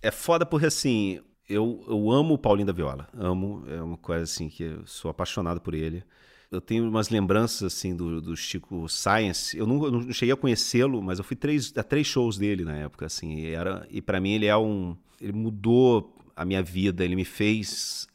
[0.02, 3.08] É foda porque assim, eu, eu amo o Paulinho da Viola.
[3.14, 6.02] Amo, é uma coisa assim que eu sou apaixonado por ele
[6.50, 9.56] eu tenho umas lembranças assim do, do Chico Science.
[9.56, 12.64] Eu não, eu não cheguei a conhecê-lo, mas eu fui três, a três shows dele
[12.64, 13.34] na época, assim.
[13.36, 17.04] E, era, e para mim ele é um, ele mudou a minha vida.
[17.04, 18.08] Ele me fez,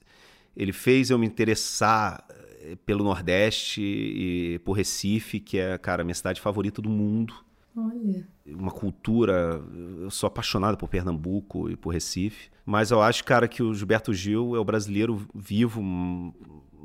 [0.56, 2.26] ele fez eu me interessar
[2.60, 7.34] eh, pelo Nordeste e por Recife, que é, cara, a minha cidade favorita do mundo.
[7.78, 8.28] Olha.
[8.46, 9.62] Uma cultura.
[10.02, 12.50] Eu sou apaixonado por Pernambuco e por Recife.
[12.66, 15.82] Mas eu acho, cara, que o Gilberto Gil é o brasileiro vivo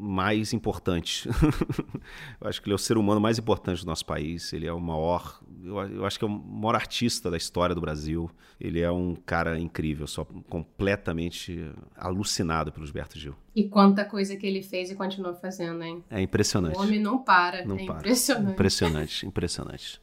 [0.00, 1.28] mais importante.
[2.40, 4.52] eu acho que ele é o ser humano mais importante do nosso país.
[4.52, 7.80] Ele é o maior, eu, eu, acho que é o maior artista da história do
[7.80, 8.30] Brasil.
[8.58, 13.34] Ele é um cara incrível, só completamente alucinado pelo Gilberto Gil.
[13.54, 16.02] E quanta coisa que ele fez e continua fazendo, hein?
[16.08, 16.78] É impressionante.
[16.78, 17.64] O homem não para.
[17.64, 17.98] Não é para.
[17.98, 18.52] impressionante.
[18.52, 20.00] Impressionante, impressionante.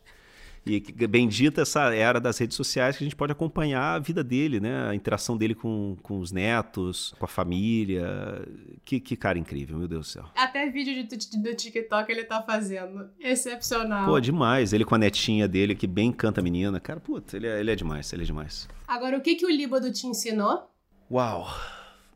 [0.74, 4.60] E bendita essa era das redes sociais que a gente pode acompanhar a vida dele,
[4.60, 4.90] né?
[4.90, 8.46] A interação dele com, com os netos, com a família.
[8.84, 10.26] Que, que cara incrível, meu Deus do céu.
[10.36, 13.10] Até vídeo de, do TikTok ele tá fazendo.
[13.20, 14.06] Excepcional.
[14.06, 14.74] Pô, demais.
[14.74, 16.80] Ele com a netinha dele, que bem canta a menina.
[16.80, 18.68] Cara, puta, ele é, ele é demais, ele é demais.
[18.88, 20.70] Agora, o que, que o Líbano te ensinou?
[21.10, 21.48] Uau!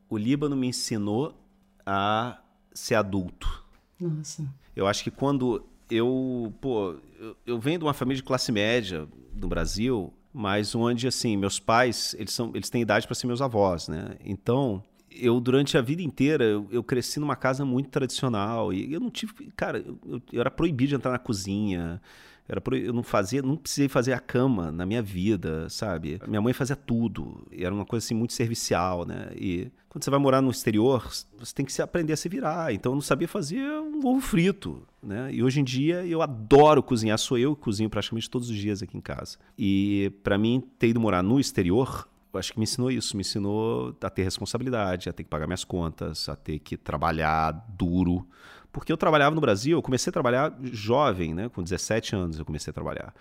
[0.10, 1.38] O Líbano me ensinou
[1.86, 2.40] a
[2.74, 3.64] ser adulto.
[4.00, 4.46] Nossa.
[4.76, 9.08] Eu acho que quando eu, pô, eu, eu venho de uma família de classe média
[9.36, 13.42] no Brasil, mas onde, assim, meus pais, eles, são, eles têm idade para ser meus
[13.42, 14.16] avós, né?
[14.24, 14.82] Então,
[15.12, 19.10] eu, durante a vida inteira, eu, eu, cresci numa casa muito tradicional e eu não
[19.10, 22.02] tive, cara, eu, eu era proibido de entrar na cozinha,
[22.48, 26.20] era eu não fazia, não precisei fazer a cama na minha vida, sabe?
[26.28, 27.48] Minha mãe fazia tudo.
[27.50, 29.32] Era uma coisa assim muito servicial, né?
[29.36, 32.74] E quando você vai morar no exterior, você tem que se aprender a se virar.
[32.74, 33.62] Então eu não sabia fazer
[34.02, 35.34] um ovo frito, né?
[35.34, 38.82] E hoje em dia eu adoro cozinhar, sou eu que cozinho praticamente todos os dias
[38.82, 39.38] aqui em casa.
[39.58, 43.96] E para mim ter ido morar no exterior, acho que me ensinou isso, me ensinou
[44.02, 48.28] a ter responsabilidade, a ter que pagar minhas contas, a ter que trabalhar duro,
[48.72, 51.50] porque eu trabalhava no Brasil, eu comecei a trabalhar jovem, né?
[51.50, 53.14] Com 17 anos eu comecei a trabalhar.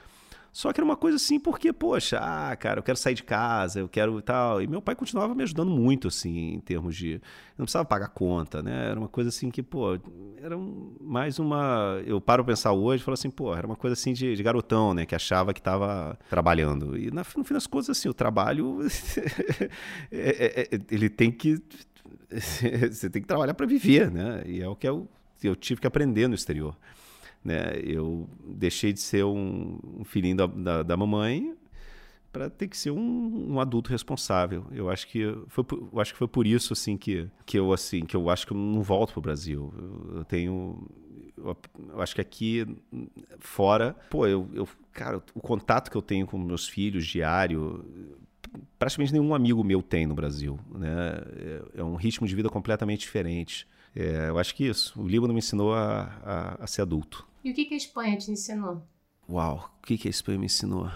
[0.52, 3.80] Só que era uma coisa assim, porque, poxa, ah, cara, eu quero sair de casa,
[3.80, 4.60] eu quero tal.
[4.60, 7.12] E meu pai continuava me ajudando muito, assim, em termos de.
[7.12, 7.20] Eu
[7.58, 8.88] não precisava pagar conta, né?
[8.90, 9.98] Era uma coisa assim que, pô,
[10.42, 10.58] era
[11.00, 12.02] mais uma.
[12.04, 14.92] Eu paro pensar hoje e falo assim, pô, era uma coisa assim de, de garotão,
[14.92, 15.06] né?
[15.06, 16.98] Que achava que estava trabalhando.
[16.98, 18.78] E no fim das contas, assim, o trabalho.
[20.10, 21.62] é, é, é, ele tem que.
[22.90, 24.42] Você tem que trabalhar para viver, né?
[24.46, 25.08] E é o que o
[25.42, 26.76] eu tive que aprender no exterior.
[27.44, 27.80] Né?
[27.82, 31.54] Eu deixei de ser um, um filhinho da, da, da mamãe
[32.32, 34.66] para ter que ser um, um, adulto responsável.
[34.70, 38.04] Eu acho que foi, eu acho que foi por isso assim que, que eu assim
[38.04, 39.72] que eu acho que eu não volto pro Brasil.
[39.76, 40.88] Eu, eu tenho
[41.36, 41.56] eu,
[41.88, 42.66] eu, acho que aqui
[43.40, 47.84] fora, pô, eu, eu cara, o contato que eu tenho com meus filhos diário,
[48.78, 51.22] praticamente nenhum amigo meu tem no Brasil, né?
[51.74, 53.66] É, é um ritmo de vida completamente diferente.
[53.94, 55.00] É, eu acho que isso.
[55.00, 57.26] O Líbano me ensinou a, a, a, ser adulto.
[57.42, 58.82] E o que, que a Espanha te ensinou?
[59.28, 60.90] Uau, o que, que a Espanha me ensinou?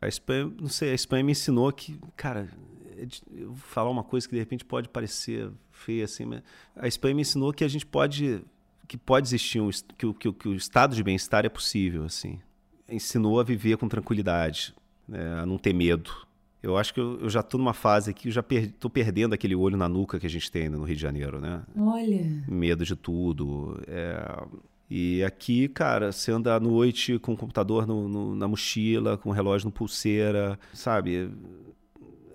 [0.00, 2.48] A Espanha, não sei, a Espanha me ensinou que, cara,
[2.96, 6.42] é eu vou falar uma coisa que de repente pode parecer feia assim, mas
[6.76, 8.42] a Espanha me ensinou que a gente pode,
[8.86, 12.40] que pode existir um, que, que, que o estado de bem-estar é possível, assim.
[12.88, 14.74] Ensinou a viver com tranquilidade,
[15.08, 16.26] né, a não ter medo,
[16.64, 19.34] eu acho que eu, eu já estou numa fase que eu já estou per, perdendo
[19.34, 21.62] aquele olho na nuca que a gente tem no Rio de Janeiro, né?
[21.76, 22.42] Olha.
[22.48, 23.78] Medo de tudo.
[23.86, 24.46] É...
[24.88, 29.28] E aqui, cara, você anda à noite com o computador no, no, na mochila, com
[29.28, 31.30] o relógio no pulseira, sabe?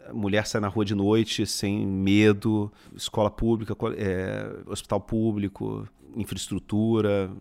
[0.07, 7.32] A mulher sai na rua de noite sem medo, escola pública, é, hospital público, infraestrutura.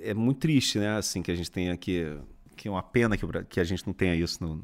[0.00, 0.96] É muito triste, né?
[0.96, 2.06] Assim, que a gente tem aqui.
[2.56, 4.62] Que é uma pena que, que a gente não tenha isso no,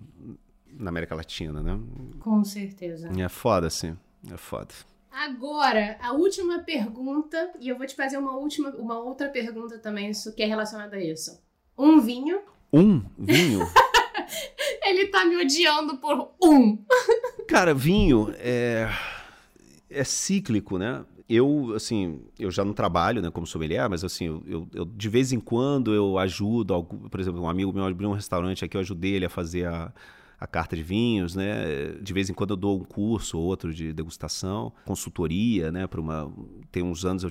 [0.79, 1.79] na América Latina, né?
[2.21, 3.11] Com certeza.
[3.21, 3.97] É foda, sim.
[4.33, 4.69] É foda.
[5.11, 10.11] Agora, a última pergunta, e eu vou te fazer uma última, uma outra pergunta também,
[10.11, 11.43] isso que é relacionada a isso.
[11.77, 12.41] Um vinho.
[12.73, 13.67] Um vinho?
[14.83, 16.79] Ele tá me odiando por um.
[17.47, 18.89] Cara, vinho é
[19.91, 21.05] é cíclico, né?
[21.29, 25.09] Eu, assim, eu já não trabalho né, como sommelier, mas assim, eu, eu, eu, de
[25.11, 28.81] vez em quando eu ajudo, por exemplo, um amigo meu abriu um restaurante aqui, eu
[28.81, 29.93] ajudei ele a fazer a,
[30.39, 31.93] a carta de vinhos, né?
[32.01, 35.87] De vez em quando eu dou um curso ou outro de degustação, consultoria, né?
[35.87, 36.33] Para uma
[36.71, 37.31] tem uns anos eu,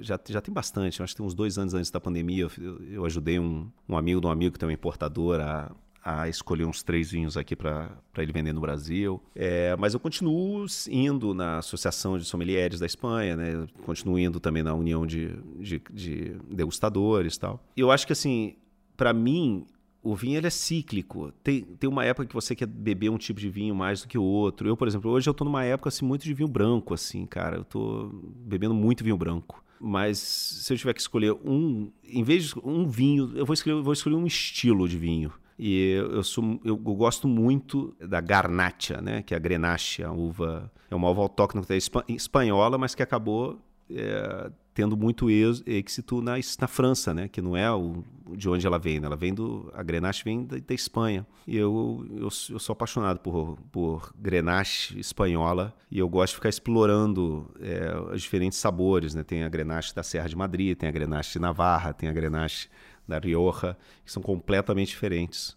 [0.00, 3.04] já já tem bastante, acho que tem uns dois anos antes da pandemia eu, eu
[3.04, 6.84] ajudei um, um amigo de um amigo que tem uma importadora a a escolher uns
[6.84, 9.20] três vinhos aqui para ele vender no Brasil.
[9.34, 13.66] É, mas eu continuo indo na Associação de Sommeliers da Espanha, né?
[13.84, 17.60] continuo indo também na União de, de, de Degustadores e tal.
[17.76, 18.54] Eu acho que, assim,
[18.96, 19.66] para mim,
[20.06, 21.32] o vinho ele é cíclico.
[21.42, 24.16] Tem, tem uma época que você quer beber um tipo de vinho mais do que
[24.16, 24.68] o outro.
[24.68, 27.56] Eu, por exemplo, hoje eu tô numa época assim muito de vinho branco assim, cara.
[27.56, 29.64] Eu tô bebendo muito vinho branco.
[29.80, 33.82] Mas se eu tiver que escolher um, em vez de um vinho, eu vou escolher,
[33.82, 35.32] vou escolher um estilo de vinho.
[35.58, 39.22] E eu, sou, eu, gosto muito da Garnacha, né?
[39.22, 40.70] Que é a Grenache, a uva.
[40.88, 43.58] É uma uva autóctone é espanhola, mas que acabou
[43.90, 47.28] é, tendo muito êxito na, na França, né?
[47.28, 48.04] Que não é o,
[48.36, 49.06] de onde ela vem, né?
[49.06, 49.70] Ela vem do...
[49.74, 51.26] A Grenache vem da, da Espanha.
[51.46, 56.48] E eu, eu, eu, sou apaixonado por, por Grenache espanhola e eu gosto de ficar
[56.48, 59.22] explorando é, os diferentes sabores, né?
[59.22, 62.68] Tem a Grenache da Serra de Madrid, tem a Grenache de Navarra, tem a Grenache
[63.08, 65.56] da Rioja, que são completamente diferentes.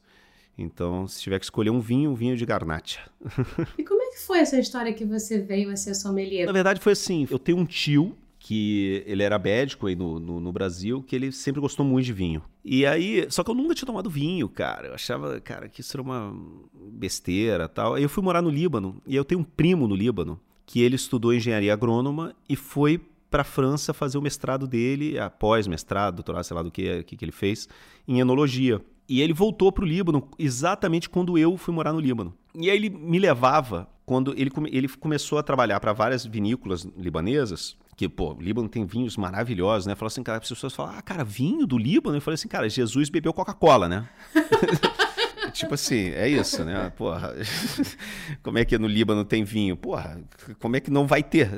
[0.61, 2.99] Então, se tiver que escolher um vinho, um vinho de Garnacha.
[3.77, 6.45] E como é que foi essa história que você veio a ser sommelier?
[6.45, 10.39] Na verdade, foi assim: eu tenho um tio que ele era médico aí no, no,
[10.39, 12.41] no, Brasil, que ele sempre gostou muito de vinho.
[12.63, 14.87] E aí, só que eu nunca tinha tomado vinho, cara.
[14.87, 16.33] Eu achava, cara, que isso era uma
[16.73, 17.95] besteira tal.
[17.95, 20.95] Aí eu fui morar no Líbano, e eu tenho um primo no Líbano, que ele
[20.95, 26.43] estudou engenharia agrônoma e foi para a França fazer o mestrado dele, após mestrado, doutorado,
[26.43, 27.67] sei lá do que, que, que ele fez,
[28.07, 28.81] em enologia.
[29.09, 32.31] E ele voltou para o Líbano exatamente quando eu fui morar no Líbano.
[32.53, 37.75] E aí ele me levava, quando ele, ele começou a trabalhar para várias vinícolas libanesas,
[37.97, 39.95] que, pô, o Líbano tem vinhos maravilhosos, né?
[39.95, 42.17] Falou assim, cara, as pessoas falam, ah, cara, vinho do Líbano?
[42.17, 44.07] Eu falei assim, cara, Jesus bebeu Coca-Cola, né?
[45.49, 46.91] tipo assim, é isso, né?
[46.95, 47.35] Porra,
[48.43, 49.75] como é que no Líbano tem vinho?
[49.75, 50.21] Porra,
[50.59, 51.49] como é que não vai ter?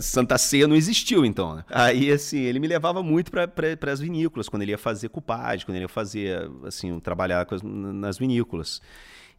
[0.00, 1.64] Santa Ceia não existiu, então, né?
[1.68, 5.76] Aí, assim, ele me levava muito para as vinícolas, quando ele ia fazer cupagem, quando
[5.76, 8.80] ele ia fazer, assim, trabalhar nas vinícolas.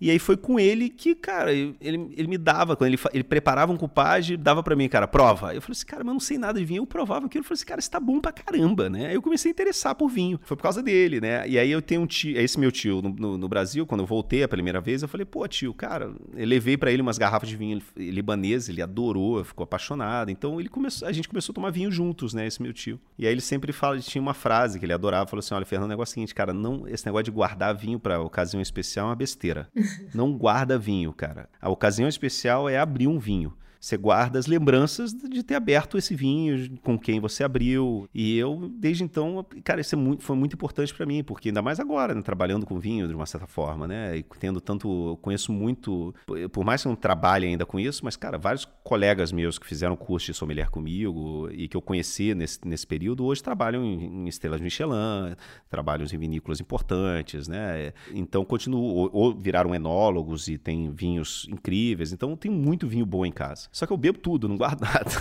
[0.04, 3.72] E aí foi com ele que, cara, ele, ele me dava, quando ele, ele preparava
[3.72, 5.56] um cupage, dava para mim, cara, prova.
[5.56, 6.82] Eu falei assim, cara, mas eu não sei nada de vinho.
[6.82, 7.40] Eu provava aquilo.
[7.40, 9.08] Eu falei assim, cara, isso tá bom pra caramba, né?
[9.08, 10.38] Aí eu comecei a interessar por vinho.
[10.44, 11.48] Foi por causa dele, né?
[11.48, 14.06] E aí eu tenho um tio, esse meu tio no, no, no Brasil, quando eu
[14.06, 17.48] voltei a primeira vez, eu falei, pô, tio, cara, eu levei para ele umas garrafas
[17.48, 20.30] de vinho libanês, ele adorou, ficou apaixonado.
[20.30, 22.46] Então ele começou, a gente começou a tomar vinho juntos, né?
[22.46, 23.00] Esse meu tio.
[23.18, 25.88] E aí ele sempre fala, tinha uma frase que ele adorava, falou assim: olha, Fernando,
[25.88, 29.06] o negócio é o seguinte, cara, não, esse negócio de guardar vinho para ocasião especial
[29.06, 29.70] é uma besteira.
[30.14, 31.50] Não guarda vinho, cara.
[31.62, 33.54] A ocasião especial é abrir um vinho.
[33.84, 38.08] Você guarda as lembranças de ter aberto esse vinho, com quem você abriu.
[38.14, 41.62] E eu, desde então, cara, isso é muito, foi muito importante para mim, porque ainda
[41.62, 44.20] mais agora, né, trabalhando com vinho de uma certa forma, né?
[44.20, 45.10] E tendo tanto.
[45.10, 46.16] Eu conheço muito,
[46.54, 49.68] por mais que eu não trabalhe ainda com isso, mas, cara, vários colegas meus que
[49.68, 54.24] fizeram curso de sommelier comigo e que eu conheci nesse, nesse período, hoje trabalham em,
[54.24, 55.36] em estrelas Michelin,
[55.70, 57.92] trabalham em vinícolas importantes, né?
[58.14, 62.14] Então, continuo, ou, ou viraram enólogos e tem vinhos incríveis.
[62.14, 63.73] Então, tem muito vinho bom em casa.
[63.74, 65.12] Só que eu bebo tudo, não guardo nada.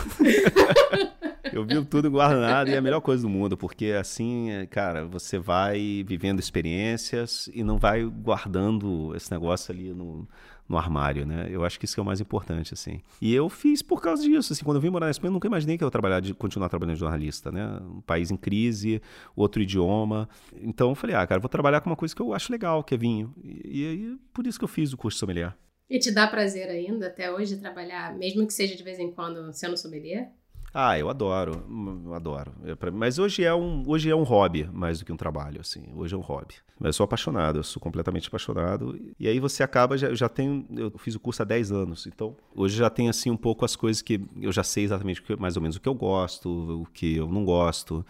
[1.50, 4.48] eu bebo tudo, não guardo nada e é a melhor coisa do mundo, porque assim,
[4.70, 10.28] cara, você vai vivendo experiências e não vai guardando esse negócio ali no,
[10.68, 11.48] no armário, né?
[11.50, 13.00] Eu acho que isso é o mais importante, assim.
[13.22, 15.48] E eu fiz por causa disso, assim, quando eu vim morar na Espanha, eu nunca
[15.48, 17.80] imaginei que eu ia trabalhar de, continuar trabalhando de jornalista, né?
[17.82, 19.00] Um país em crise,
[19.34, 20.28] outro idioma.
[20.60, 22.94] Então eu falei, ah, cara, vou trabalhar com uma coisa que eu acho legal, que
[22.94, 23.34] é vinho.
[23.42, 25.54] E aí, por isso que eu fiz o curso sommelier.
[25.92, 29.52] E te dá prazer ainda, até hoje, trabalhar, mesmo que seja de vez em quando,
[29.52, 30.30] sendo sommelier?
[30.72, 31.66] Ah, eu adoro,
[32.06, 32.50] eu adoro.
[32.94, 35.92] Mas hoje é um, hoje é um hobby mais do que um trabalho, assim.
[35.94, 36.54] Hoje é um hobby.
[36.80, 38.98] Mas eu sou apaixonado, eu sou completamente apaixonado.
[39.20, 42.06] E aí você acaba, já, eu já tenho, eu fiz o curso há 10 anos,
[42.06, 45.56] então hoje já tem assim um pouco as coisas que eu já sei exatamente mais
[45.56, 46.48] ou menos o que eu gosto,
[46.80, 48.02] o que eu não gosto,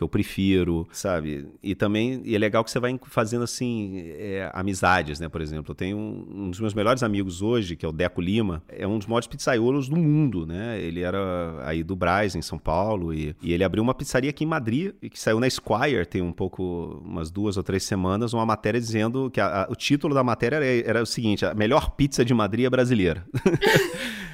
[0.00, 1.46] que eu prefiro, sabe?
[1.62, 5.28] E também e é legal que você vai fazendo assim é, amizades, né?
[5.28, 8.18] Por exemplo, eu tenho um, um, dos meus melhores amigos hoje, que é o Deco
[8.18, 10.80] Lima, é um dos maiores pizzaiolos do mundo, né?
[10.80, 11.18] Ele era
[11.66, 14.94] aí do Braz, em São Paulo, e, e ele abriu uma pizzaria aqui em Madrid,
[15.02, 18.80] e que saiu na Esquire tem um pouco, umas duas ou três semanas, uma matéria
[18.80, 22.24] dizendo que a, a, o título da matéria era, era o seguinte: a melhor pizza
[22.24, 23.26] de Madrid é brasileira.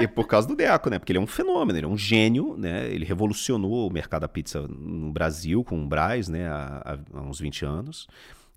[0.00, 0.98] e por causa do Deco, né?
[0.98, 2.88] Porque ele é um fenômeno, ele é um gênio, né?
[2.90, 6.48] Ele revolucionou o mercado da pizza no Brasil com o Braz, né?
[6.48, 8.08] Há, há uns 20 anos.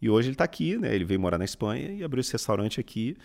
[0.01, 0.93] E hoje ele está aqui, né?
[0.93, 3.18] Ele veio morar na Espanha e abriu esse restaurante aqui.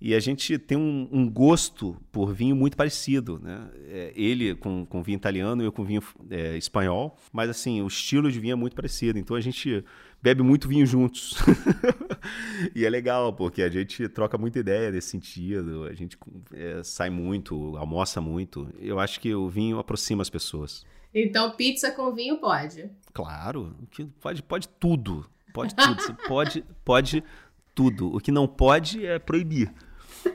[0.00, 3.68] E a gente tem um, um gosto por vinho muito parecido, né?
[3.88, 7.86] É, ele com, com vinho italiano e eu com vinho é, espanhol, mas assim, o
[7.88, 9.18] estilo de vinho é muito parecido.
[9.18, 9.84] Então a gente
[10.22, 11.34] bebe muito vinho juntos.
[12.74, 16.18] e é legal, porque a gente troca muita ideia nesse sentido, a gente
[16.52, 18.68] é, sai muito, almoça muito.
[18.78, 20.84] Eu acho que o vinho aproxima as pessoas.
[21.14, 22.90] Então, pizza com vinho pode?
[23.12, 23.74] Claro,
[24.20, 25.28] pode, pode tudo.
[25.52, 26.00] Pode tudo.
[26.00, 27.24] Você pode, pode
[27.74, 28.14] tudo.
[28.14, 29.72] O que não pode é proibir.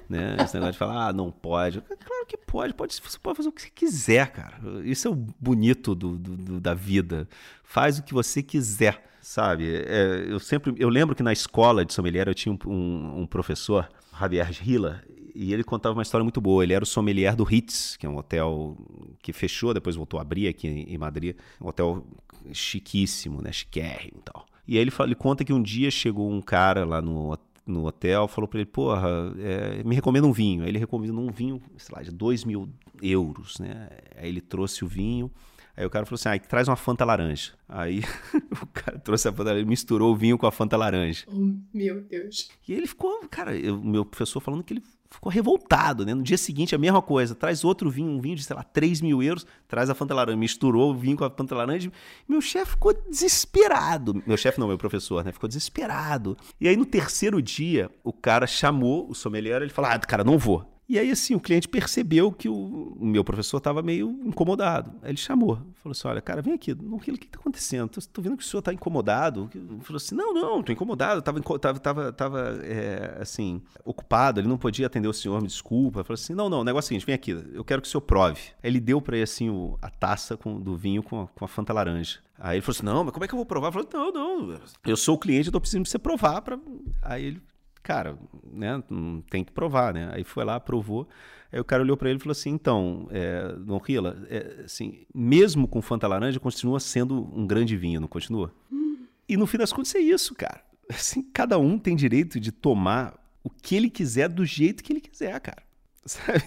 [0.09, 0.37] Né?
[0.39, 1.81] Esse negócio de falar, ah, não pode.
[1.81, 4.57] Claro que pode, pode, você pode fazer o que você quiser, cara.
[4.83, 7.27] Isso é o bonito do, do da vida.
[7.63, 9.73] Faz o que você quiser, sabe?
[9.73, 13.89] É, eu sempre, eu lembro que na escola de sommelier eu tinha um, um, professor,
[14.19, 15.01] Javier Hila,
[15.33, 16.63] e ele contava uma história muito boa.
[16.63, 18.77] Ele era o sommelier do Ritz, que é um hotel
[19.21, 21.35] que fechou, depois voltou a abrir aqui em Madrid.
[21.59, 22.05] Um hotel
[22.51, 23.51] chiquíssimo, né?
[23.51, 24.45] Chiquérrimo e tal.
[24.67, 27.85] E aí ele, fala, ele conta que um dia chegou um cara lá no no
[27.85, 30.63] hotel, falou para ele, porra, é, me recomenda um vinho.
[30.63, 32.69] Aí ele recomendou um vinho, sei lá, de 2 mil
[33.01, 33.89] euros, né?
[34.17, 35.31] Aí ele trouxe o vinho,
[35.75, 37.53] Aí o cara falou assim: ah, traz uma Fanta laranja.
[37.67, 38.01] Aí
[38.61, 41.25] o cara trouxe a Fanta laranja, misturou o vinho com a Fanta laranja.
[41.27, 42.49] Oh, meu Deus.
[42.67, 46.13] E ele ficou, cara, o meu professor falando que ele ficou revoltado, né?
[46.13, 47.33] No dia seguinte, a mesma coisa.
[47.33, 50.37] Traz outro vinho, um vinho de, sei lá, 3 mil euros, traz a Fanta laranja.
[50.37, 51.91] Misturou o vinho com a Fanta laranja.
[52.27, 54.21] Meu chefe ficou desesperado.
[54.27, 55.31] Meu chefe não, meu professor, né?
[55.31, 56.37] Ficou desesperado.
[56.59, 60.37] E aí, no terceiro dia, o cara chamou o sommelier, ele falou: ah, cara, não
[60.37, 60.72] vou.
[60.87, 64.93] E aí, assim, o cliente percebeu que o, meu professor estava meio incomodado.
[65.01, 67.89] Aí ele chamou, falou assim: Olha, cara, vem aqui, o que está acontecendo?
[67.97, 69.49] Estou vendo que o senhor está incomodado.
[69.55, 74.47] Ele falou assim: Não, não, estou incomodado, estava tava, tava, tava é, assim, ocupado, ele
[74.47, 75.99] não podia atender o senhor, me desculpa.
[75.99, 77.87] Ele falou assim: Não, não, o negócio é o seguinte: vem aqui, eu quero que
[77.87, 78.41] o senhor prove.
[78.61, 81.45] Aí ele deu para ele, assim, o, a taça com, do vinho com a, com
[81.45, 82.19] a Fanta laranja.
[82.37, 83.69] Aí ele falou assim: Não, mas como é que eu vou provar?
[83.69, 86.41] Eu falei: Não, não, eu sou o cliente, eu estou precisando de você provar.
[86.41, 86.59] Pra...
[87.01, 87.41] Aí ele
[87.83, 88.17] cara,
[88.51, 88.81] né,
[89.29, 90.09] tem que provar, né?
[90.13, 91.07] Aí foi lá, provou.
[91.51, 95.05] Aí o cara olhou para ele e falou assim: então, é, Don Rila, é, assim,
[95.13, 98.51] mesmo com Fanta Laranja, continua sendo um grande vinho, não continua?
[98.71, 99.05] Hum.
[99.29, 100.63] E no fim das contas é isso, cara.
[100.89, 105.01] Assim, cada um tem direito de tomar o que ele quiser do jeito que ele
[105.01, 105.61] quiser, cara.
[106.05, 106.43] Sabe?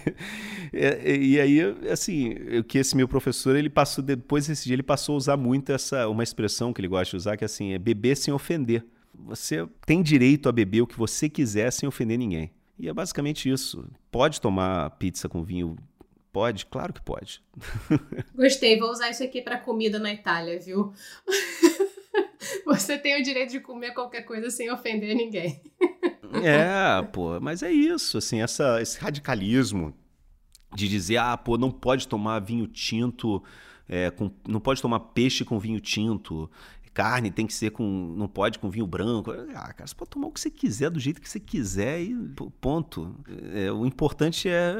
[0.73, 1.61] É, e aí,
[1.91, 5.37] assim, o que esse meu professor, ele passou, depois desse dia, ele passou a usar
[5.37, 8.33] muito essa, uma expressão que ele gosta de usar, que é assim, é beber sem
[8.33, 8.85] ofender.
[9.25, 12.51] Você tem direito a beber o que você quiser sem ofender ninguém.
[12.79, 13.85] E é basicamente isso.
[14.11, 15.75] Pode tomar pizza com vinho?
[16.31, 16.65] Pode?
[16.67, 17.41] Claro que pode.
[18.35, 20.93] Gostei, vou usar isso aqui para comida na Itália, viu?
[22.65, 25.59] Você tem o direito de comer qualquer coisa sem ofender ninguém.
[26.43, 29.93] É, pô, mas é isso, assim, essa, esse radicalismo
[30.75, 33.43] de dizer, ah, pô, não pode tomar vinho tinto,
[33.87, 36.49] é, com, não pode tomar peixe com vinho tinto,
[36.97, 37.83] carne tem que ser com.
[38.17, 39.29] não pode com vinho branco.
[39.29, 42.15] Ah, cara, você pode tomar o que você quiser, do jeito que você quiser e
[42.59, 43.15] ponto.
[43.53, 44.73] É, o importante é,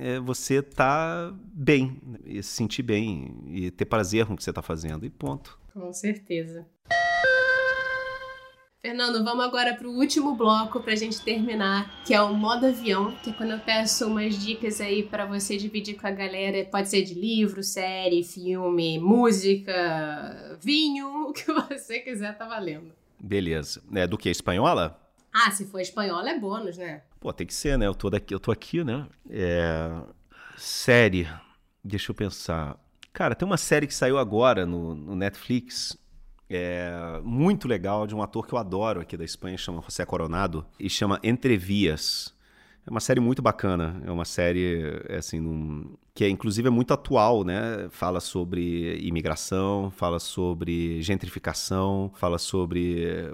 [0.00, 4.36] é, é você estar tá bem, e se sentir bem, e ter prazer com o
[4.38, 5.58] que você está fazendo, e ponto.
[5.74, 6.66] Com certeza.
[8.80, 12.64] Fernando, vamos agora para o último bloco para a gente terminar, que é o modo
[12.64, 16.64] avião, que é quando eu peço umas dicas aí para você dividir com a galera.
[16.64, 22.92] Pode ser de livro, série, filme, música, vinho, o que você quiser tá valendo.
[23.18, 23.82] Beleza.
[23.92, 24.30] É do que?
[24.30, 24.96] Espanhola?
[25.32, 27.02] Ah, se for espanhola é bônus, né?
[27.18, 27.86] Pô, tem que ser, né?
[27.88, 29.08] Eu tô, daqui, eu tô aqui, né?
[29.28, 29.90] É...
[30.56, 31.28] Série.
[31.82, 32.78] Deixa eu pensar.
[33.12, 35.98] Cara, tem uma série que saiu agora no, no Netflix
[36.50, 40.64] é, muito legal de um ator que eu adoro aqui da Espanha, chama José Coronado,
[40.78, 42.34] e chama Entrevias.
[42.88, 46.94] É uma série muito bacana, é uma série assim num, que é inclusive é muito
[46.94, 47.86] atual, né?
[47.90, 53.30] Fala sobre imigração, fala sobre gentrificação, fala sobre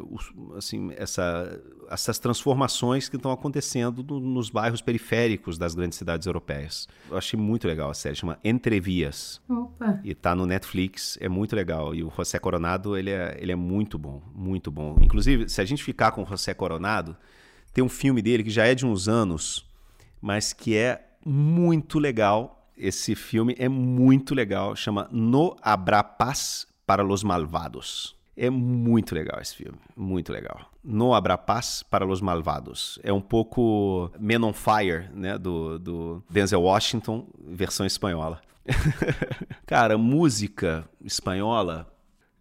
[0.57, 1.57] assim essa,
[1.89, 6.89] essas transformações que estão acontecendo no, nos bairros periféricos das grandes cidades europeias.
[7.09, 9.41] Eu achei muito legal a série, chama Entrevias.
[9.49, 10.01] Opa.
[10.03, 11.95] E tá no Netflix, é muito legal.
[11.95, 14.97] E o José Coronado, ele é, ele é muito bom, muito bom.
[15.01, 17.17] Inclusive, se a gente ficar com o José Coronado,
[17.75, 19.67] tem um filme dele que já é de uns anos,
[20.23, 27.03] mas que é muito legal esse filme é muito legal, chama No Habrá Paz para
[27.03, 28.17] los Malvados.
[28.37, 30.61] É muito legal esse filme, muito legal.
[30.83, 32.99] No Habrá Paz para los Malvados.
[33.03, 38.41] É um pouco Men on Fire, né, do, do Denzel Washington, versão espanhola.
[39.67, 41.87] Cara, música espanhola,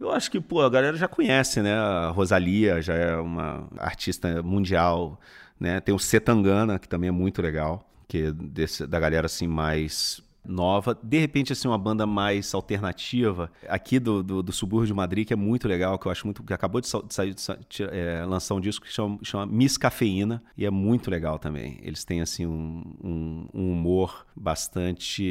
[0.03, 1.73] eu acho que, pô, a galera já conhece, né?
[1.73, 5.19] A Rosalia já é uma artista mundial,
[5.59, 5.79] né?
[5.79, 10.21] Tem o Setangana, que também é muito legal que é desse, da galera assim mais
[10.45, 10.95] nova.
[11.01, 15.33] De repente, assim, uma banda mais alternativa aqui do, do, do, subúrbio de Madrid, que
[15.33, 16.43] é muito legal, que eu acho muito.
[16.43, 20.63] que acabou de, sair, de, é, lançar um disco que chama, chama Miss Cafeína, e
[20.63, 21.79] é muito legal também.
[21.81, 25.25] Eles têm, assim, um, um, um humor bastante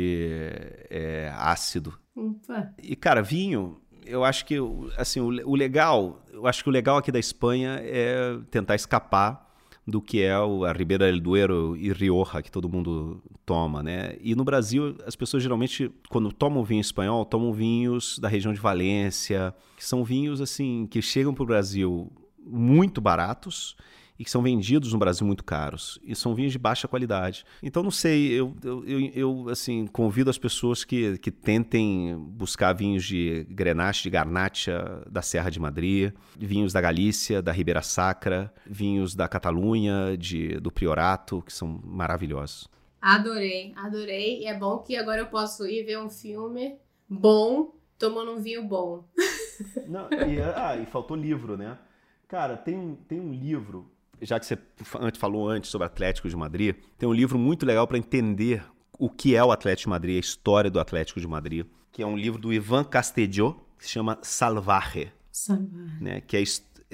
[0.91, 1.97] é, ácido.
[2.17, 2.73] Opa.
[2.83, 3.79] E, cara, vinho.
[4.05, 4.57] Eu acho que
[4.97, 9.51] assim, o, o legal, eu acho que o legal aqui da Espanha é tentar escapar
[9.87, 14.17] do que é a Ribeira del Duero e Rioja, que todo mundo toma, né?
[14.21, 18.61] E no Brasil, as pessoas geralmente, quando tomam vinho espanhol, tomam vinhos da região de
[18.61, 22.13] Valência, que são vinhos, assim, que chegam para o Brasil
[22.45, 23.77] muito baratos
[24.23, 25.99] e que são vendidos no Brasil muito caros.
[26.05, 27.45] E são vinhos de baixa qualidade.
[27.61, 32.73] Então, não sei, eu, eu, eu, eu assim, convido as pessoas que, que tentem buscar
[32.73, 38.55] vinhos de Grenache, de Garnacha, da Serra de Madrid, vinhos da Galícia, da Ribeira Sacra,
[38.65, 42.69] vinhos da Catalunha, de, do Priorato, que são maravilhosos.
[43.01, 44.43] Adorei, adorei.
[44.43, 46.77] E é bom que agora eu posso ir ver um filme
[47.09, 49.05] bom tomando um vinho bom.
[49.89, 51.77] Não, e, ah, e faltou livro, né?
[52.29, 53.92] Cara, tem um, tem um livro
[54.23, 54.57] já que você
[55.19, 58.65] falou antes sobre Atlético de Madrid, tem um livro muito legal para entender
[58.99, 62.07] o que é o Atlético de Madrid, a história do Atlético de Madrid, que é
[62.07, 65.13] um livro do Ivan Castelló, que se chama Salvaje.
[65.31, 66.01] Salvaje.
[66.01, 66.43] Né, que é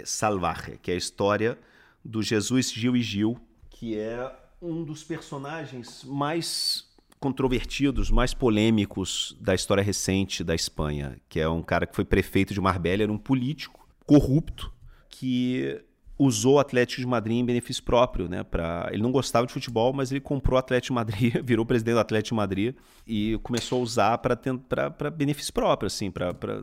[0.04, 1.58] Salvaje, que é a história
[2.04, 6.88] do Jesus Gil e Gil, que é um dos personagens mais
[7.20, 12.54] controvertidos, mais polêmicos da história recente da Espanha, que é um cara que foi prefeito
[12.54, 14.72] de Marbella, era um político corrupto
[15.10, 15.82] que
[16.18, 18.42] usou o Atlético de Madrid em benefício próprio, né?
[18.42, 18.88] Pra...
[18.90, 22.00] Ele não gostava de futebol, mas ele comprou o Atlético de Madrid, virou presidente do
[22.00, 22.74] Atlético de Madrid
[23.06, 26.62] e começou a usar para benefício próprio, assim, pra, pra...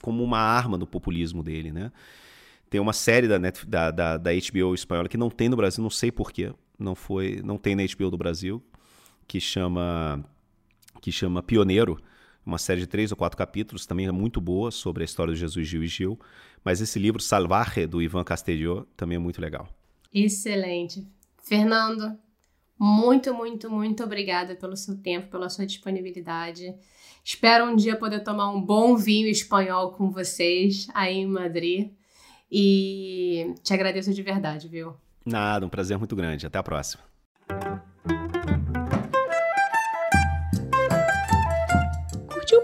[0.00, 1.92] como uma arma do populismo dele, né?
[2.70, 5.90] Tem uma série da, da, da, da HBO espanhola que não tem no Brasil, não
[5.90, 8.62] sei porquê, não foi, não tem na HBO do Brasil,
[9.28, 10.24] que chama
[11.00, 12.00] que chama Pioneiro,
[12.46, 15.40] uma série de três ou quatro capítulos, também é muito boa sobre a história de
[15.40, 16.18] Jesus Gil e Gil.
[16.64, 19.68] Mas esse livro, Salvaje, do Ivan Castelló, também é muito legal.
[20.14, 21.04] Excelente.
[21.42, 22.16] Fernando,
[22.78, 26.72] muito, muito, muito obrigada pelo seu tempo, pela sua disponibilidade.
[27.24, 31.90] Espero um dia poder tomar um bom vinho espanhol com vocês aí em Madrid.
[32.50, 34.94] E te agradeço de verdade, viu?
[35.24, 36.46] Nada, um prazer muito grande.
[36.46, 37.02] Até a próxima.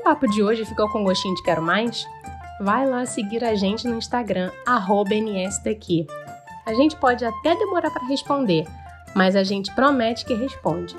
[0.03, 2.07] Papo de hoje ficou com gostinho de quero mais?
[2.63, 6.07] vai lá seguir a gente no Instagram, nsdaqui.
[6.65, 8.65] A gente pode até demorar para responder,
[9.15, 10.95] mas a gente promete que responde.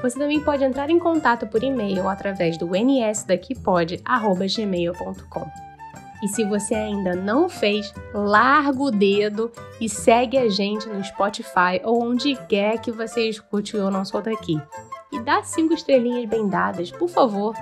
[0.00, 5.50] Você também pode entrar em contato por e-mail através do nsdaquipod.gmail.com.
[6.22, 11.80] E se você ainda não fez, larga o dedo e segue a gente no Spotify
[11.82, 14.62] ou onde quer que você escute o Eu Não Sou Daqui.
[15.12, 17.54] E dá cinco estrelinhas bem dadas, por favor.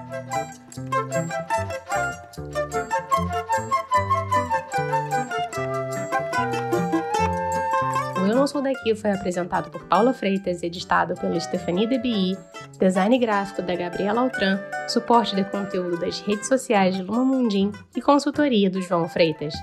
[8.16, 12.36] O Eu Não Sou Daqui foi apresentado por Paula Freitas, editado pela Stephanie DBI,
[12.78, 18.02] design gráfico da Gabriela Altran, suporte de conteúdo das redes sociais de Luma Mundim e
[18.02, 19.54] consultoria do João Freitas.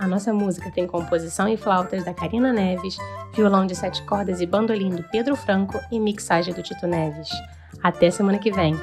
[0.00, 2.96] A nossa música tem composição e flautas da Karina Neves,
[3.34, 7.28] violão de sete cordas e bandolim do Pedro Franco e mixagem do Tito Neves.
[7.82, 8.74] Até semana que vem!